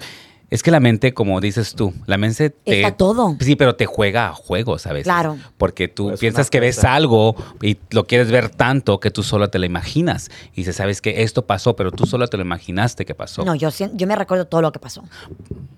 [0.50, 2.82] Es que la mente, como dices tú, la mente te...
[2.82, 3.36] Está todo.
[3.38, 5.04] Sí, pero te juega a juegos a veces.
[5.04, 5.38] Claro.
[5.56, 9.48] Porque tú Pues piensas que ves algo y lo quieres ver tanto que tú solo
[9.48, 10.28] te lo imaginas.
[10.52, 13.44] Y dices, sabes que esto pasó, pero tú solo te lo imaginaste que pasó.
[13.44, 15.04] No, yo, yo me recuerdo todo lo que pasó.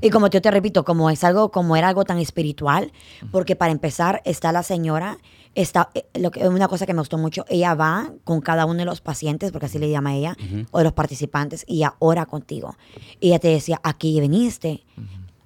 [0.00, 2.92] Y como yo te repito, como es algo, como era algo tan espiritual,
[3.30, 5.18] porque para empezar está la señora,
[5.54, 8.78] está, eh, lo que, una cosa que me gustó mucho, ella va con cada uno
[8.78, 10.36] de los pacientes, porque así le llama ella,
[10.70, 12.76] o de los participantes, y ella ora contigo.
[13.20, 14.84] Y ella te decía, aquí viniste,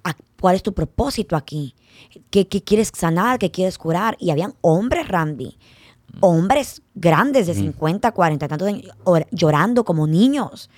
[0.03, 1.75] ¿A- ¿cuál es tu propósito aquí?
[2.29, 3.39] ¿Qué, qué quieres sanar?
[3.39, 4.15] ¿Qué quieres curar?
[4.19, 5.57] Y habían hombres, Randy,
[6.21, 10.69] hombres grandes de 50, 40 y tantos años, or- llorando como niños,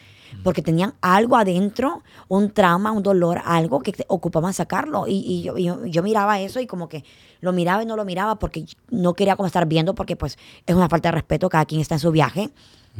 [0.44, 5.06] porque tenían algo adentro, un trauma, un dolor, algo que ocupaban sacarlo.
[5.08, 7.04] Y, y yo, y yo- yo miraba eso y como que
[7.42, 10.76] lo miraba y no lo miraba porque no quería como estar viendo porque pues es
[10.76, 12.50] una falta de respeto, cada quien está en su viaje.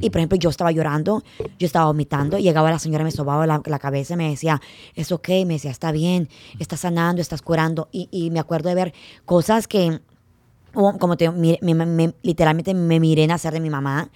[0.02, 1.24] Y por ejemplo, yo estaba llorando,
[1.58, 4.62] yo estaba vomitando, y llegaba la señora, me sobaba la, la cabeza y me decía,
[4.96, 7.90] es ok, me decía, está bien, estás sanando, estás curando.
[7.92, 8.94] Y, y me acuerdo de ver
[9.26, 10.00] cosas que
[10.74, 14.10] como te digo, me- literalmente me miré nacer de mi mamá.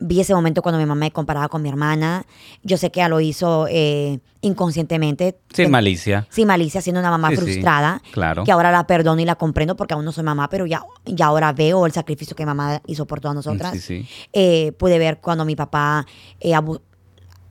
[0.00, 2.24] Vi ese momento cuando mi mamá me comparaba con mi hermana.
[2.62, 5.38] Yo sé que ella lo hizo eh, inconscientemente.
[5.52, 6.26] Sin Ten- malicia.
[6.30, 8.00] Sin malicia, siendo una mamá Sí, sí, frustrada.
[8.12, 8.44] claro.
[8.44, 11.26] Que ahora la perdono y la comprendo porque aún no soy mamá, pero ya, ya
[11.26, 13.72] ahora veo el sacrificio que mamá hizo por todas nosotras.
[13.72, 14.08] Sí, sí.
[14.32, 16.06] Eh, pude ver cuando mi papá
[16.40, 16.52] eh,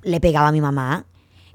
[0.04, 1.06] le pegaba a mi mamá.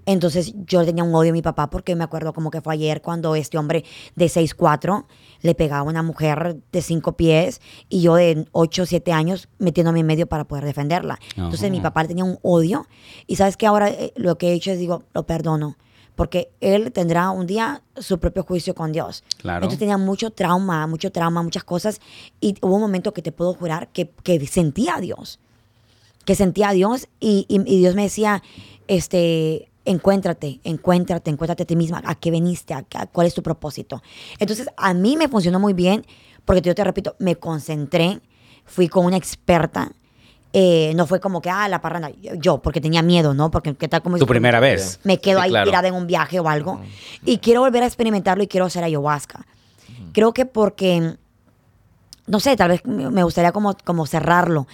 [0.05, 3.03] Entonces yo tenía un odio a mi papá porque me acuerdo como que fue ayer
[3.03, 3.85] cuando este hombre
[4.17, 5.05] de 6'4
[5.43, 9.49] le pegaba a una mujer de 5 pies y yo de 8 o 7 años
[9.59, 11.19] metiéndome en medio para poder defenderla.
[11.37, 12.87] Entonces mi papá le tenía un odio
[13.27, 15.77] y sabes que ahora eh, lo que he hecho es digo, lo perdono.
[16.15, 19.25] Porque él tendrá un día su propio juicio con Dios.
[19.39, 19.59] Claro.
[19.61, 22.01] Entonces tenía mucho trauma, mucho trauma, muchas cosas.
[22.39, 25.39] Y hubo un momento que te puedo jurar que, que sentía a Dios
[26.25, 28.45] que sentía a Dios y, y- y Dios me decía,
[28.87, 33.43] este, encuéntrate, encuéntrate, encuéntrate a ti misma, a qué veniste, a, a- cuál es tu
[33.43, 34.03] propósito.
[34.39, 36.05] Entonces, a mí me funcionó muy bien
[36.45, 38.21] porque yo te repito, me concentré,
[38.65, 39.93] fui con una experta.
[40.55, 43.51] eh, no fue como que, ah, la parranda, yo, porque tenía miedo, ¿no?
[43.51, 45.01] Porque, ¿qué tal como Tu primera vez.
[45.03, 45.71] me quedo Sí, ahí claro.
[45.71, 46.79] tirada en un viaje o algo.
[47.25, 49.47] Y quiero volver a experimentarlo y quiero hacer ayahuasca.
[50.13, 51.17] Creo que porque,
[52.33, 54.67] no sé, tal vez me gustaría como, como cerrarlo.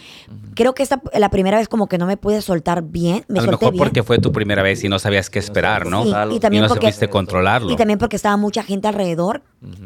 [0.55, 3.25] Creo que esta, la primera vez como que no me pude soltar bien.
[3.27, 3.85] Me a lo solté mejor bien.
[3.85, 6.05] porque fue tu primera vez y no sabías qué esperar, ¿no?
[6.05, 7.68] Sí, y también y no porque, supiste controlarlo.
[7.73, 9.42] y también porque estaba mucha gente alrededor.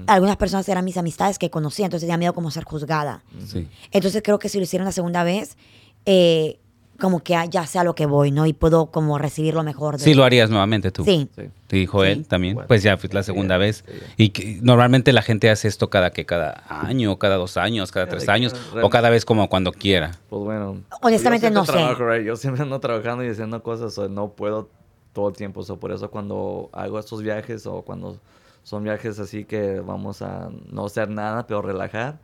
[0.06, 3.24] Algunas personas eran mis amistades que conocía, entonces tenía miedo como ser juzgada.
[3.46, 3.66] Sí.
[3.90, 5.56] Entonces creo que si lo hiciera una segunda vez,
[6.04, 6.58] eh,
[6.98, 8.46] como que ah, ya sé a lo que voy, ¿no?
[8.46, 9.96] Y puedo como recibir lo mejor.
[9.96, 11.05] De Sí, lo harías nuevamente tú.
[11.05, 11.28] Sí.
[11.35, 11.42] Sí.
[11.66, 12.55] Te dijo él también.
[12.55, 13.85] Bueno, pues ya fue la segunda vez.
[14.16, 18.07] Y que normalmente la gente hace esto cada que cada año, cada dos años, cada
[18.07, 20.12] tres años, o cada vez como cuando quiera.
[20.28, 20.83] Pues bueno.
[21.00, 21.72] Honestamente, yo no sé.
[21.72, 22.26] trabajo, right?
[22.26, 24.68] Yo siempre ando trabajando y haciendo cosas, so, no puedo
[25.12, 25.62] todo el tiempo.
[25.62, 28.18] so, por eso cuando hago estos viajes o cuando
[28.62, 32.18] son viajes así que vamos a no hacer nada, pero relajar,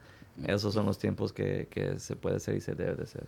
[0.46, 3.24] esos son los tiempos que, que se puede hacer y se debe de hacer.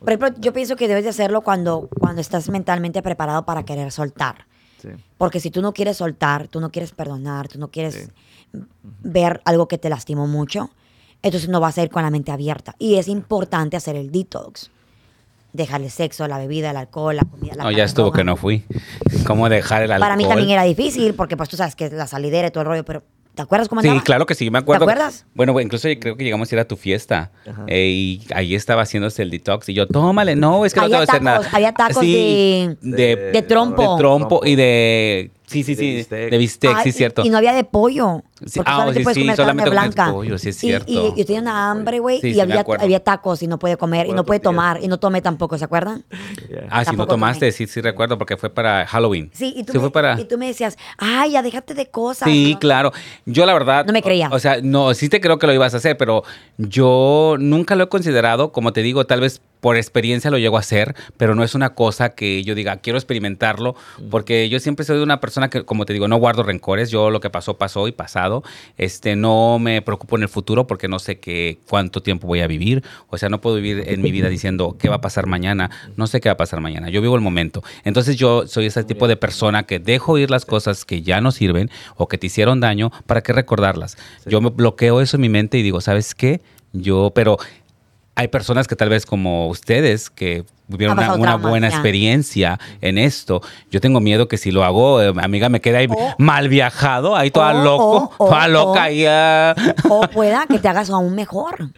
[0.00, 3.90] Por ejemplo, yo pienso que debes de hacerlo cuando, cuando estás mentalmente preparado para querer
[3.92, 4.46] soltar.
[4.80, 4.88] Sí.
[5.16, 8.10] Porque si tú no quieres soltar, tú no quieres perdonar, tú no quieres
[8.52, 8.60] Sí.
[9.02, 10.70] ver algo que te lastimó mucho,
[11.22, 12.74] entonces no vas a ir con la mente abierta.
[12.78, 14.70] Y es importante hacer el detox.
[15.52, 17.54] Dejar el sexo, la bebida, el alcohol, la comida.
[17.56, 18.64] La No, ya estuvo que no fui.
[19.26, 20.04] ¿Cómo dejar el alcohol?
[20.06, 22.68] Para mí también era difícil, porque pues tú sabes que la salidera y todo el
[22.68, 23.02] rollo, pero
[23.38, 24.02] ¿te acuerdas cómo Sí, andaba?
[24.04, 24.84] claro que sí, me acuerdo.
[24.84, 25.24] ¿Te acuerdas?
[25.32, 27.30] Bueno, incluso creo que llegamos a ir a tu fiesta
[27.68, 30.94] eh, y ahí estaba haciéndose el detox y yo, tómale, no, es que no te
[30.96, 31.48] voy a hacer nada.
[31.52, 33.80] había tacos Sí, de- de, de trompo.
[33.94, 36.30] de trompo y de, sí, sí, De sí, bistec.
[36.30, 37.22] de bistec, Ay, sí, y- cierto.
[37.24, 38.22] Y, no había de pollo.
[38.46, 40.12] Sí, Porque ah, solamente sí, puedes sí, comer solamente carne blanca.
[40.12, 40.92] pollo, sí es Y- cierto.
[40.92, 43.76] Y, yo tenía una hambre, güey, Sí, y sí, había, había tacos y no puede
[43.76, 44.42] comer, y no puede tortillas.
[44.42, 46.04] tomar, y no tomé tampoco, ¿se acuerdan?
[46.48, 46.66] Yeah.
[46.70, 47.52] Ah, si no tomaste, tomé.
[47.52, 49.30] sí, sí recuerdo, porque fue para Halloween.
[49.34, 50.20] Sí, y tú, Sí, me, fue para...
[50.20, 52.28] y tú me decías, ay, ya déjate de cosas.
[52.28, 52.58] Sí, ¿no?
[52.60, 52.92] claro.
[53.26, 53.84] Yo la verdad...
[53.86, 54.28] No me creía.
[54.30, 56.22] O, o sea, no, sí te creo que lo ibas a hacer, pero
[56.58, 60.60] yo nunca lo he considerado, como te digo, tal vez por experiencia lo llego a
[60.60, 63.74] hacer, pero no es una cosa que yo diga, quiero experimentarlo,
[64.10, 67.20] porque yo siempre soy una persona que, como te digo, no guardo rencores, yo lo
[67.20, 68.42] que pasó, pasó y pasado,
[68.76, 72.48] este, no me preocupo en el futuro porque no sé qué, cuánto tiempo voy a
[72.48, 75.70] vivir, o sea, no puedo vivir en mi vida diciendo qué va a pasar mañana,
[75.96, 78.82] no sé qué va a pasar mañana, yo vivo el momento, entonces yo soy ese
[78.82, 82.26] tipo de persona que dejo ir las cosas que ya no sirven o que te
[82.26, 83.96] hicieron daño, ¿para qué recordarlas?
[84.26, 86.40] Yo me bloqueo eso en mi mente y digo, ¿sabes qué?
[86.72, 87.38] Yo, pero
[88.14, 93.40] hay personas que tal vez como ustedes que vivieron Ha una, buena experiencia en esto.
[93.70, 97.30] Yo tengo miedo que si lo hago, eh, amiga, me quede ahí mal viajado, ahí
[97.30, 99.04] toda o- loco, toda loca ahí.
[99.08, 99.54] ah.
[99.88, 101.70] O pueda que te hagas aún mejor.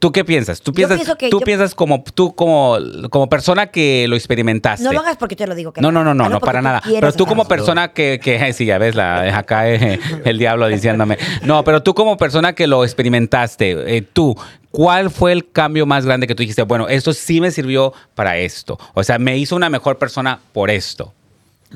[0.00, 0.60] ¿Tú qué piensas?
[0.60, 2.76] ¿Tú piensas, que tú yo- piensas como tú como,
[3.10, 4.84] como persona que lo experimentaste?
[4.84, 5.72] No lo hagas porque te lo digo.
[5.72, 6.82] que No, no, no, no, no, para nada.
[6.84, 11.18] Pero tú como persona que, que sí, ya ves, la, acá eh, el diablo diciéndome.
[11.42, 14.36] No, pero tú como persona que lo experimentaste, eh, tú,
[14.70, 16.62] ¿cuál fue el cambio más grande que tú dijiste?
[16.62, 18.78] Bueno, esto sí me sirvió para esto.
[18.94, 21.12] O sea, me hizo una mejor persona por esto.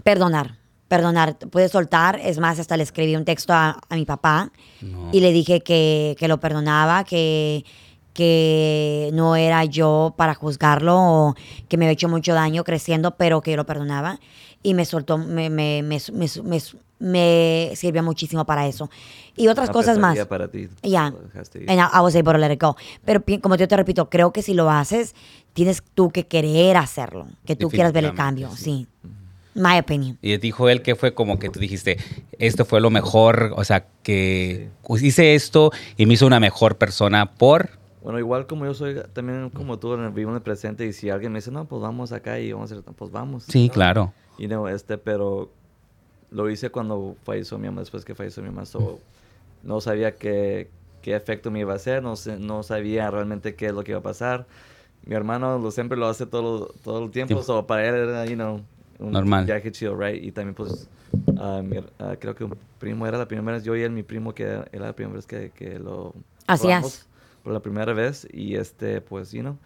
[0.02, 0.52] Perdonar,
[0.92, 1.38] perdonar.
[1.38, 2.20] Puedes soltar.
[2.22, 4.50] Es más, hasta le escribí un texto a, a mi papá
[4.82, 5.08] No.
[5.10, 7.64] y le dije que, que lo perdonaba, que,
[8.12, 11.34] que no era yo para juzgarlo o
[11.68, 14.20] que me había hecho mucho daño creciendo, pero que lo perdonaba.
[14.62, 15.98] Y me soltó, me, me, me,
[17.00, 18.90] me, sirvió muchísimo para eso.
[19.34, 20.16] Y otras cosas más.
[20.26, 20.68] para ti.
[20.82, 21.06] Ya.
[21.06, 22.76] And I, was able to let it go.
[23.04, 25.14] Pero como yo te repito, creo que si lo haces,
[25.54, 27.28] tienes tú que querer hacerlo.
[27.46, 28.50] Que tú quieras ver el cambio.
[28.50, 29.21] Definitivamente, Sí.
[29.54, 30.18] My opinion.
[30.22, 31.98] Y dijo él que fue como que tú dijiste,
[32.38, 37.26] esto fue lo mejor, o sea, que hice esto y me hizo una mejor persona
[37.34, 37.70] por...
[38.02, 41.32] Bueno, igual como yo soy también como tú, vivo en el presente y si alguien
[41.32, 43.44] me dice, no, pues vamos acá y vamos a hacer, pues vamos.
[43.44, 43.72] Sí, ¿no?
[43.72, 44.12] claro.
[44.38, 45.50] Y no, este, pero
[46.30, 48.98] lo hice cuando falleció mi mamá, después que falleció mi mamá, so,
[49.62, 50.68] no sabía que,
[51.02, 54.00] qué efecto me iba a hacer, no, no sabía realmente qué es lo que iba
[54.00, 54.46] a pasar.
[55.04, 57.46] Mi hermano lo, siempre lo hace todo, todo el tiempo, Sí.
[57.46, 58.62] so para él era, you know,
[59.02, 59.44] un Normal.
[59.46, 60.22] viaje chido, right?
[60.22, 60.88] Y también, pues,
[61.38, 64.02] ah, mi- ah, creo que un primo era la primera vez, yo y él, mi
[64.02, 66.14] primo, que era, la primera vez que, que lo
[66.46, 67.06] es.
[67.42, 68.26] por la primera vez.
[68.32, 69.58] Y este, pues, you know,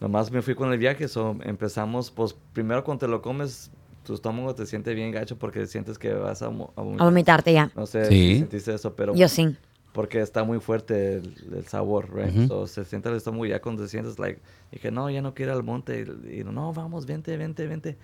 [0.00, 3.70] nomás me fui con el viaje, so empezamos, pues, primero cuando te lo comes,
[4.04, 6.50] tu estómago te siente bien gacho porque sientes que vas a, a A
[6.82, 7.04] vomitar.
[7.06, 7.70] vomitarte ya.
[7.76, 8.32] No sé Sí.
[8.34, 9.56] si sentiste eso, pero Yo sí.
[9.92, 12.34] porque está muy fuerte el, el sabor, right?
[12.36, 12.48] Ujú.
[12.48, 14.40] So, se siente el estómago ya cuando te sientes, like,
[14.72, 16.04] dije, no, ya no quiero ir al monte.
[16.28, 17.96] Y, y no, vamos, vente, vente, vente.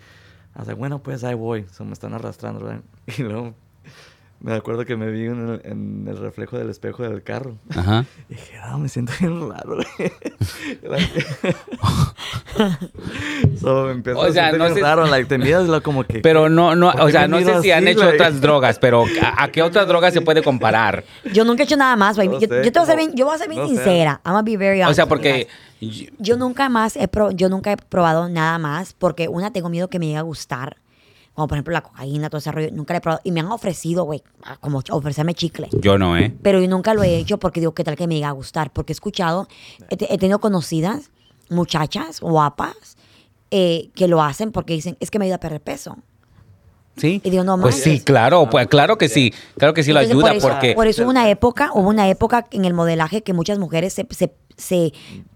[0.65, 1.67] Sea, bueno, pues ahí voy.
[1.73, 2.83] So, me están arrastrando, right?
[3.19, 3.55] Y luego
[4.41, 7.57] me acuerdo que me vi en el, en el reflejo del espejo del carro.
[7.71, 8.05] Ajá.
[8.29, 9.79] Y dije, ah, me siento bien raro.
[13.61, 15.83] So, me empiezo O a sea, sentir no bien sé- raro, like, te miras lo
[15.83, 16.21] como que...
[16.21, 18.15] Pero no, no, ¿por o sea, no sé miro si han así, hecho like?
[18.17, 21.05] otras drogas, pero ¿a, a qué otras drogas se puede comparar?
[21.33, 22.29] Yo nunca he hecho nada más, baby.
[22.29, 23.69] No yo, sé, yo te voy a ser bien, yo voy a ser bien no
[23.69, 23.75] sé.
[23.75, 24.21] sincera.
[24.25, 25.49] I'm gonna be very O honest sea, with you porque.
[26.19, 29.89] Yo nunca más he pro- yo nunca he probado nada más porque una tengo miedo
[29.89, 30.77] que me llegue a gustar.
[31.39, 32.69] Como por ejemplo la cocaína, todo ese rollo.
[32.73, 33.21] Nunca la he probado.
[33.23, 35.69] Y me han ofrecido, güey, a- como ofrecerme chicle.
[35.81, 36.35] yo no, ¿eh?
[36.43, 38.73] Pero yo nunca lo he hecho porque digo, ¿qué tal que me llegue a gustar?
[38.73, 39.47] Porque he escuchado,
[39.89, 41.13] he, te- he tenido conocidas,
[41.49, 42.97] muchachas guapas,
[43.53, 45.97] eh, que lo hacen porque dicen, es que me ayuda a perder peso.
[46.97, 47.21] Sí.
[47.23, 50.21] Y digo, no Pues sí, claro, pues claro que sí, claro que sí lo ayuda
[50.31, 53.33] por eso, porque por eso hubo una época, hubo una época en el modelaje que
[53.33, 54.93] muchas mujeres se, se, se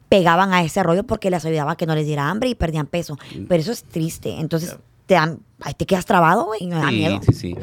[0.08, 2.88] pegaban a ese rollo porque les ayudaba a que no les diera hambre y perdían
[2.88, 3.16] peso.
[3.48, 4.40] Pero eso es triste.
[4.40, 4.76] Entonces
[5.12, 5.40] te, dan,
[5.76, 7.20] te quedas trabado, güey, me da Sí, miedo.
[7.22, 7.54] sí, sí.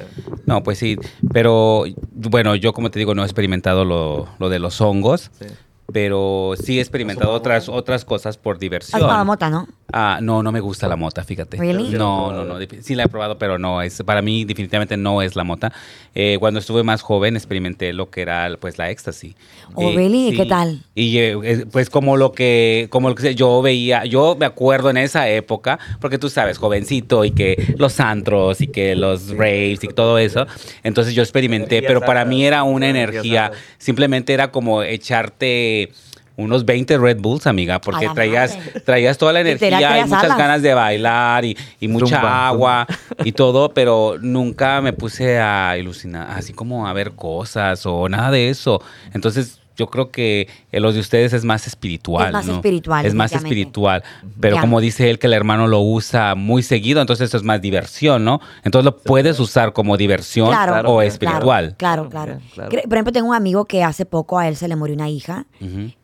[0.45, 0.97] No, pues sí.
[1.33, 5.45] Pero bueno, yo como te digo, no he experimentado lo, lo de los hongos, Sí.
[5.91, 9.01] pero sí he experimentado otras, otras cosas por Has diversión.
[9.01, 9.67] fumado mota, ¿no?
[9.91, 11.58] Ah, no, no me gusta la mota, fíjate.
[11.58, 11.89] Really?
[11.97, 12.56] No, no, no.
[12.82, 15.71] Sí la he probado, pero no, es para mí definitivamente no es la mota.
[16.13, 19.36] Eh, cuando estuve más joven experimenté lo que era pues la éxtasis.
[19.73, 20.30] Oh, really?
[20.30, 20.84] ¿Y qué tal?
[20.95, 24.89] Y eh, eh, pues como lo que como lo que yo veía, yo me acuerdo
[24.89, 29.84] en esa época, porque tú sabes, jovencito y que los antros y que los raves
[29.84, 30.45] y todo eso.
[30.84, 35.91] Entonces yo experimenté, pero para mí era una energía, simplemente era como echarte
[36.39, 40.38] unos 20 Red Bulls, amiga, porque traías, traías toda la energía y muchas alas.
[40.38, 42.88] ganas de bailar y, y mucha Zumba, agua
[43.23, 48.32] y todo, pero nunca me puse a ilusionar, así como a ver cosas o nada
[48.32, 48.82] de eso.
[49.13, 52.27] Entonces, yo creo que los de ustedes es más espiritual.
[52.27, 52.55] Es más ¿no?
[52.55, 54.03] espiritual, Es más espiritual.
[54.39, 54.61] Pero Ya.
[54.61, 58.25] como dice él que el hermano lo usa muy seguido, entonces eso es más diversión,
[58.25, 58.41] ¿no?
[58.63, 61.75] Entonces lo puedes usar como diversión Claro, o Claro, espiritual.
[61.77, 62.39] Claro, claro.
[62.53, 62.69] Claro.
[62.69, 65.45] Por ejemplo, tengo un amigo que hace poco a él se le murió una hija.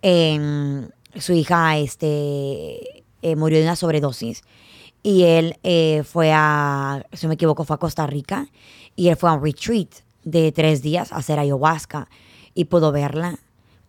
[0.02, 4.44] Eh, su hija este, eh, murió de una sobredosis.
[5.04, 8.48] Y él eh, fue a, si no me equivoco, fue a Costa Rica.
[8.96, 9.90] Y él fue a un retreat
[10.24, 12.08] de tres días a hacer ayahuasca.
[12.54, 13.40] Y pudo verla.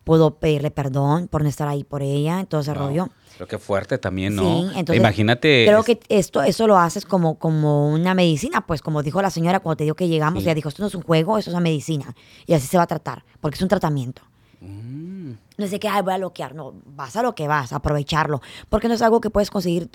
[0.07, 2.79] Pudo pedirle perdón por no estar ahí por ella, ese Wow.
[2.87, 3.09] rollo.
[3.37, 4.41] Pero qué fuerte también, ¿no?
[4.41, 5.65] Sí, entonces Imagínate.
[5.67, 9.59] Creo que esto, eso lo haces como, como una medicina, pues como dijo la señora
[9.59, 10.47] cuando te dijo que llegamos, Sí.
[10.49, 12.15] ella dijo, esto no es un juego, esto es una medicina.
[12.47, 14.23] Y así se va a tratar, porque es un tratamiento.
[14.61, 15.31] Mm.
[15.57, 17.75] No es de que, ay, voy a bloquear, no, vas a lo que vas, a
[17.75, 19.89] aprovecharlo, porque no es algo que puedes conseguir.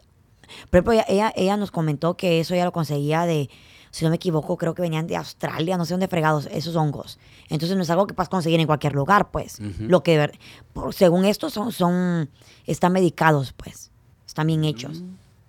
[0.70, 3.48] Por ejemplo, ella, ella nos comentó que eso ya lo conseguía de,
[3.92, 7.20] si no me equivoco, creo que venían de Australia, no sé dónde fregados, esos hongos.
[7.48, 9.58] Entonces no es algo que puedas conseguir en cualquier lugar, pues.
[9.78, 10.32] Lo que,
[10.72, 12.28] por- según esto, son, son,
[12.66, 13.90] están medicados, pues.
[14.26, 15.02] Están bien hechos.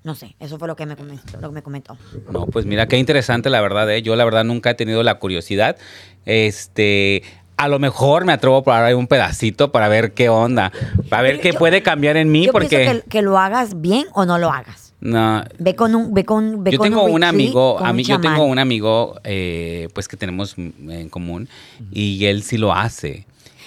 [0.04, 1.40] No sé, eso fue lo que me comentó.
[1.40, 1.98] Lo que me comentó.
[2.30, 4.02] No, pues mira, qué interesante la verdad, ¿eh?
[4.02, 5.78] Yo la verdad nunca he tenido la curiosidad.
[6.26, 7.24] Este,
[7.56, 10.74] a lo mejor me atrevo a probar ahí un pedacito para ver qué onda,
[11.10, 14.08] para ver Yo- qué yo- puede cambiar en mí, Yo porque que lo hagas bien
[14.14, 14.83] o no lo hagas.
[15.04, 17.98] No, Ve con un, ve con, ve yo con tengo un amigo, con a un
[17.98, 21.50] mí, yo tengo un amigo, eh, pues que tenemos en común
[21.92, 23.26] y él sí lo hace.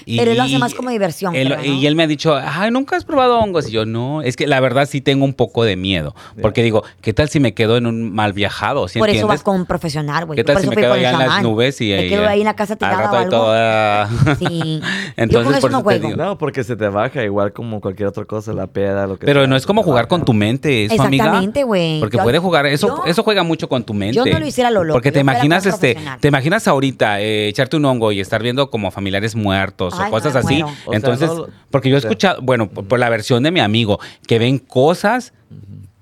[0.09, 1.64] Y- Pero él lo hace más como diversión, él- creo, ¿no?
[1.64, 3.69] Y él me ha dicho, ay, nunca has probado hongos.
[3.69, 6.14] Y yo, no, es que la verdad sí tengo un poco de miedo.
[6.40, 8.87] Porque digo, ¿qué tal si me quedo en un mal viajado?
[8.87, 10.37] ¿Sí Por eso vas con un profesional, güey.
[10.37, 12.38] ¿Qué Por tal si me quedo allá en las nubes y Me ahí, quedo ahí
[12.40, 13.31] en la casa tirada o algo.
[13.31, 14.81] toda- Sí.
[15.16, 16.09] Entonces, Yo con eso por no eso te juego.
[16.09, 16.16] digo.
[16.25, 19.40] No, porque se te baja igual como cualquier otra cosa, la peda, lo que Pero
[19.40, 21.25] sea, no es como jugar con tu mente, eso, amiga.
[21.25, 21.99] Exactamente, güey.
[21.99, 24.14] Porque Yo- puede jugar, eso, yo- eso juega mucho con tu mente.
[24.16, 27.77] yo no lo hiciera lo loco, Porque te imaginas, este, te imaginas ahorita eh, echarte
[27.77, 30.56] un hongo y estar viendo como familiares muertos Ay, o cosas no, así.
[30.56, 33.98] sea, Entonces, no- porque yo he escuchado, bueno, por, por la versión de mi amigo,
[34.26, 35.32] que ven cosas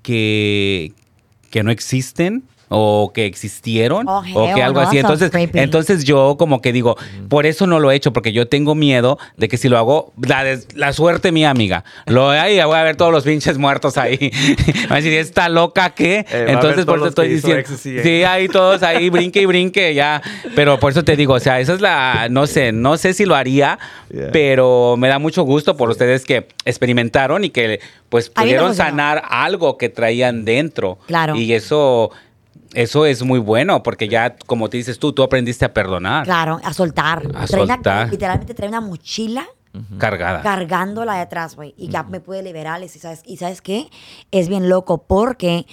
[0.01, 0.93] que,
[1.49, 2.43] que no existen.
[2.77, 4.97] O que existieron Oh, o que algo no, así.
[4.97, 5.59] Entonces, creepy.
[5.59, 6.97] entonces yo como que digo,
[7.29, 10.11] por eso no lo he hecho, porque yo tengo miedo de que si lo hago,
[10.21, 11.85] la, des- la suerte mía, amiga.
[12.05, 14.31] Lo ahí voy a ver todos los pinches muertos ahí.
[14.91, 16.25] Va a decir, ¿esta loca qué?
[16.29, 17.69] Eh, entonces por eso estoy que diciendo.
[18.03, 20.21] Sí, ahí todos ahí brinque y brinque ya.
[20.55, 23.25] Pero por eso te digo, o sea, esa es la, no sé, no sé si
[23.25, 23.79] lo haría,
[24.13, 24.29] Yeah.
[24.31, 29.77] pero me da mucho gusto por ustedes que experimentaron y que pues pudieron sanar algo
[29.77, 30.99] que traían dentro.
[31.07, 31.35] Claro.
[31.35, 32.11] Y eso,
[32.75, 36.23] eso es muy bueno porque ya, como te dices tú, tú aprendiste a perdonar.
[36.25, 37.23] Claro, a soltar.
[37.33, 38.09] A Trae una- soltar.
[38.09, 39.45] literalmente trae una mochila
[39.97, 40.41] Cargada.
[40.41, 41.73] cargándola de atrás, güey.
[41.77, 42.81] Y ya me pude liberar.
[42.83, 43.89] Y sabes, y sabes qué?
[44.31, 45.65] Es bien loco porque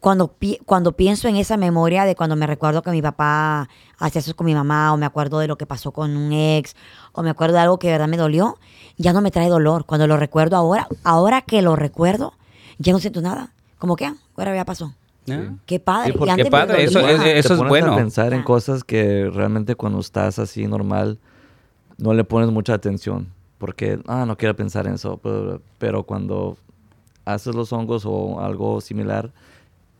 [0.00, 3.68] cuando, pi- cuando pienso en esa memoria de cuando me recuerdo que mi papá
[3.98, 6.74] hacía eso con mi mamá, o me acuerdo de lo que pasó con un ex,
[7.12, 8.58] o me acuerdo de algo que de verdad me dolió,
[8.98, 9.84] ya no me trae dolor.
[9.86, 12.34] Cuando lo recuerdo ahora, ahora que lo recuerdo,
[12.78, 13.50] ya no siento nada.
[13.78, 14.92] Como que, ah, ahora ya pasó.
[15.66, 16.12] Qué padre.
[16.12, 17.14] Sí, porque- Qué padre, eso dolía.
[17.16, 17.92] es- Te eso es pones bueno.
[17.92, 18.44] a pensar en Ah.
[18.44, 21.18] cosas que realmente cuando estás así normal
[21.98, 26.56] no le pones mucha atención porque ah no quiero pensar en eso pero, pero cuando
[27.24, 29.32] haces los hongos o algo similar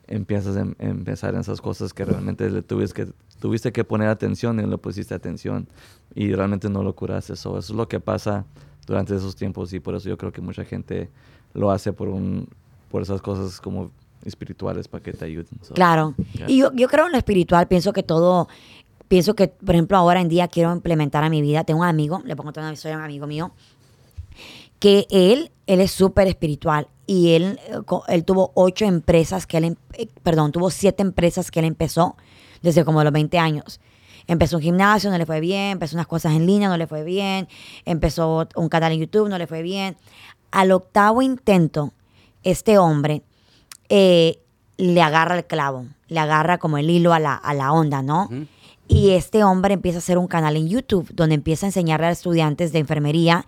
[0.08, 3.82] empiezas a em- em- pensar en esas cosas que realmente le tuviste que tuviste que
[3.84, 5.66] poner atención y no le pusiste atención
[6.14, 8.44] y realmente no lo curaste eso eso es lo que pasa
[8.86, 11.08] durante esos tiempos y por eso yo creo que mucha gente
[11.54, 12.48] lo hace por un
[12.90, 13.90] por esas cosas como
[14.26, 16.14] espirituales para que te ayuden So, Claro.
[16.34, 16.48] yeah.
[16.50, 18.48] Y yo, yo creo en lo espiritual, pienso que todo,
[19.08, 21.64] pienso que, por ejemplo, ahora en día quiero implementar a mi vida.
[21.64, 23.52] Tengo un amigo, le pongo toda una historia a un amigo mío,
[24.78, 29.64] que él, él es súper espiritual y él, eh, él tuvo ocho empresas que él,
[29.64, 32.16] em- eh, perdón, tuvo siete empresas que él empezó
[32.62, 33.80] desde como los 20 años.
[34.28, 37.04] Empezó un gimnasio, no le fue bien, empezó unas cosas en línea, no le fue
[37.04, 37.46] bien,
[37.84, 39.96] empezó un canal en YouTube, no le fue bien.
[40.50, 41.92] Al octavo intento,
[42.42, 43.22] este hombre
[43.88, 44.38] eh,
[44.76, 48.28] le agarra el clavo, le agarra como el hilo a la, a la onda, ¿no?
[48.88, 52.10] Y este hombre empieza a hacer un canal en YouTube donde empieza a enseñarle a
[52.10, 53.44] estudiantes de enfermería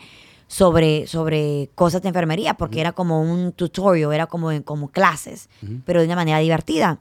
[0.48, 5.48] sobre, sobre cosas de enfermería, porque era como un tutorial, era como, como clases,
[5.84, 6.98] pero de una manera divertida.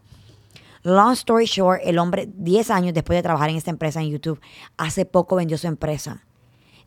[0.83, 4.39] Long story short, el hombre, 10 años después de trabajar en esta empresa en YouTube,
[4.77, 6.26] hace poco vendió su empresa.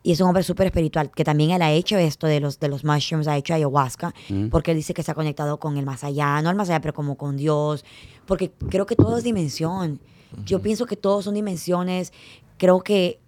[0.02, 2.68] Y es un hombre súper espiritual, que también él ha hecho esto de los, de
[2.68, 4.14] los mushrooms, ha hecho ayahuasca,
[4.50, 6.80] porque él dice que se ha conectado con el más allá, no el más allá,
[6.80, 7.84] pero como con Dios,
[8.24, 10.00] porque creo que todo es dimensión.
[10.46, 12.12] Yo pienso que todos son dimensiones,
[12.56, 13.20] creo que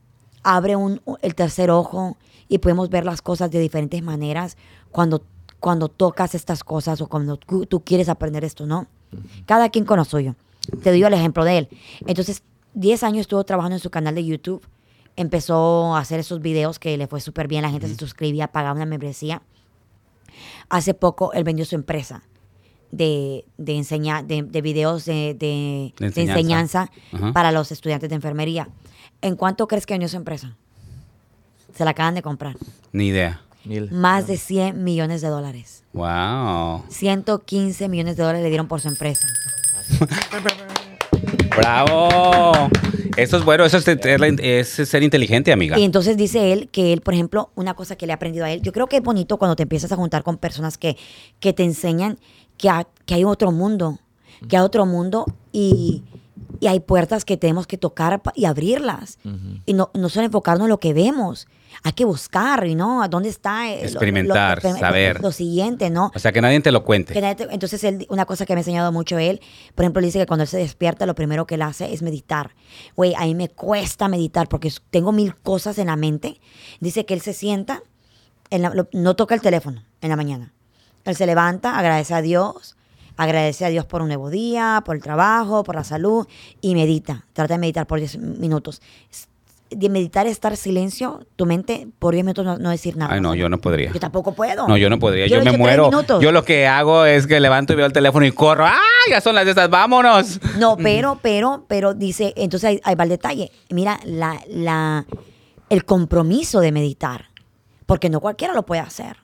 [0.43, 2.17] abre un, el tercer ojo
[2.49, 4.57] y podemos ver las cosas de diferentes maneras
[4.91, 5.23] cuando,
[5.61, 8.87] cuando tocas estas cosas o cuando tú, tú quieres aprender esto, ¿no?
[9.47, 10.37] Cada quien con lo suyo.
[10.83, 11.69] Te doy el ejemplo de él.
[12.07, 12.43] Entonces,
[12.75, 14.63] 10 años estuvo trabajando en su canal de YouTube.
[15.17, 17.63] Empezó a hacer esos videos que le fue súper bien.
[17.63, 19.43] La gente se suscribía, pagaba una membresía.
[20.71, 22.23] Hace poco él vendió su empresa
[22.91, 26.91] de, de, enseña- de, de videos de, de- De de enseñanza.
[27.35, 28.69] para los estudiantes de enfermería.
[29.21, 30.57] ¿En cuánto crees que vendió su empresa?
[31.77, 32.57] Se la acaban de comprar.
[32.93, 33.43] Ni idea.
[33.65, 33.91] Mil.
[33.93, 35.85] Más de 100 millones de dólares.
[35.93, 36.85] Wow.
[36.89, 39.27] 115 millones de dólares le dieron por su empresa.
[41.57, 42.69] Bravo.
[43.17, 45.79] Eso es bueno, eso es, es la- es ser inteligente, amiga.
[45.79, 48.51] Y entonces dice él que él, por ejemplo, una cosa que le ha aprendido a
[48.51, 50.97] él, yo creo que es bonito cuando te empiezas a juntar con personas que,
[51.41, 52.19] que te enseñan
[52.57, 53.99] que, ha- que hay otro mundo,
[54.49, 56.03] que hay otro mundo y,
[56.61, 59.19] y hay puertas que tenemos que tocar y abrirlas.
[59.67, 61.47] Y no, no solo enfocarnos en lo que vemos,
[61.85, 63.03] hay que buscar, y ¿no?
[63.03, 63.69] ¿A dónde está?
[63.69, 65.21] eh, lo- lo- Experimentar, lo- saber.
[65.21, 66.13] Lo siguiente, ¿no?
[66.15, 67.13] O sea, que nadie te lo cuente.
[67.13, 69.41] Que nadie te- entonces, él, una cosa que me ha enseñado mucho él,
[69.75, 72.03] por ejemplo, él dice que cuando él se despierta, lo primero que él hace es
[72.03, 72.55] meditar.
[72.95, 76.41] Güey, a mí me cuesta meditar porque tengo mil cosas en la mente.
[76.81, 77.83] Dice que él se sienta,
[78.51, 80.53] en la- lo- no toca el teléfono en la mañana.
[81.05, 82.77] Él se levanta, agradece a Dios,
[83.17, 86.27] agradece a Dios por un nuevo día, por el trabajo, por la salud
[86.61, 87.27] y medita.
[87.33, 88.81] Trata de meditar por 10 minutos.
[89.77, 93.15] De meditar es estar en silencio, tu mente por 10 minutos no, no decir nada.
[93.15, 93.93] Ay, no, yo no podría.
[93.93, 94.67] Yo tampoco puedo.
[94.69, 95.27] No, yo no podría.
[95.27, 95.91] Yo, me muero.
[96.21, 98.67] Yo lo que hago es que levanto y veo el teléfono y corro.
[98.67, 98.81] ¡Ah!
[99.11, 100.41] Ya son las de esas, vámonos.
[100.59, 103.51] No, pero, pero, pero dice, entonces ahí, ahí va el detalle.
[103.71, 105.07] Mira, la, la,
[105.71, 107.31] el compromiso de meditar,
[107.87, 109.17] porque no cualquiera lo puede hacer.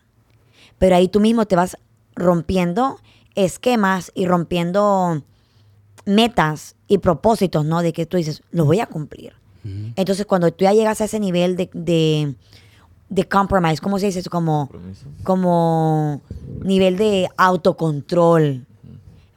[0.78, 1.76] Pero ahí tú mismo te vas
[2.14, 2.98] rompiendo
[3.34, 5.22] esquemas y rompiendo
[6.04, 7.82] metas y propósitos, ¿no?
[7.82, 9.34] De que tú dices, lo voy a cumplir.
[9.96, 12.34] Entonces, cuando tú ya llegas a ese nivel de, de,
[13.08, 14.30] de compromise, ¿cómo se dice eso?
[14.30, 14.70] Como,
[15.24, 16.22] como
[16.62, 18.64] nivel de autocontrol.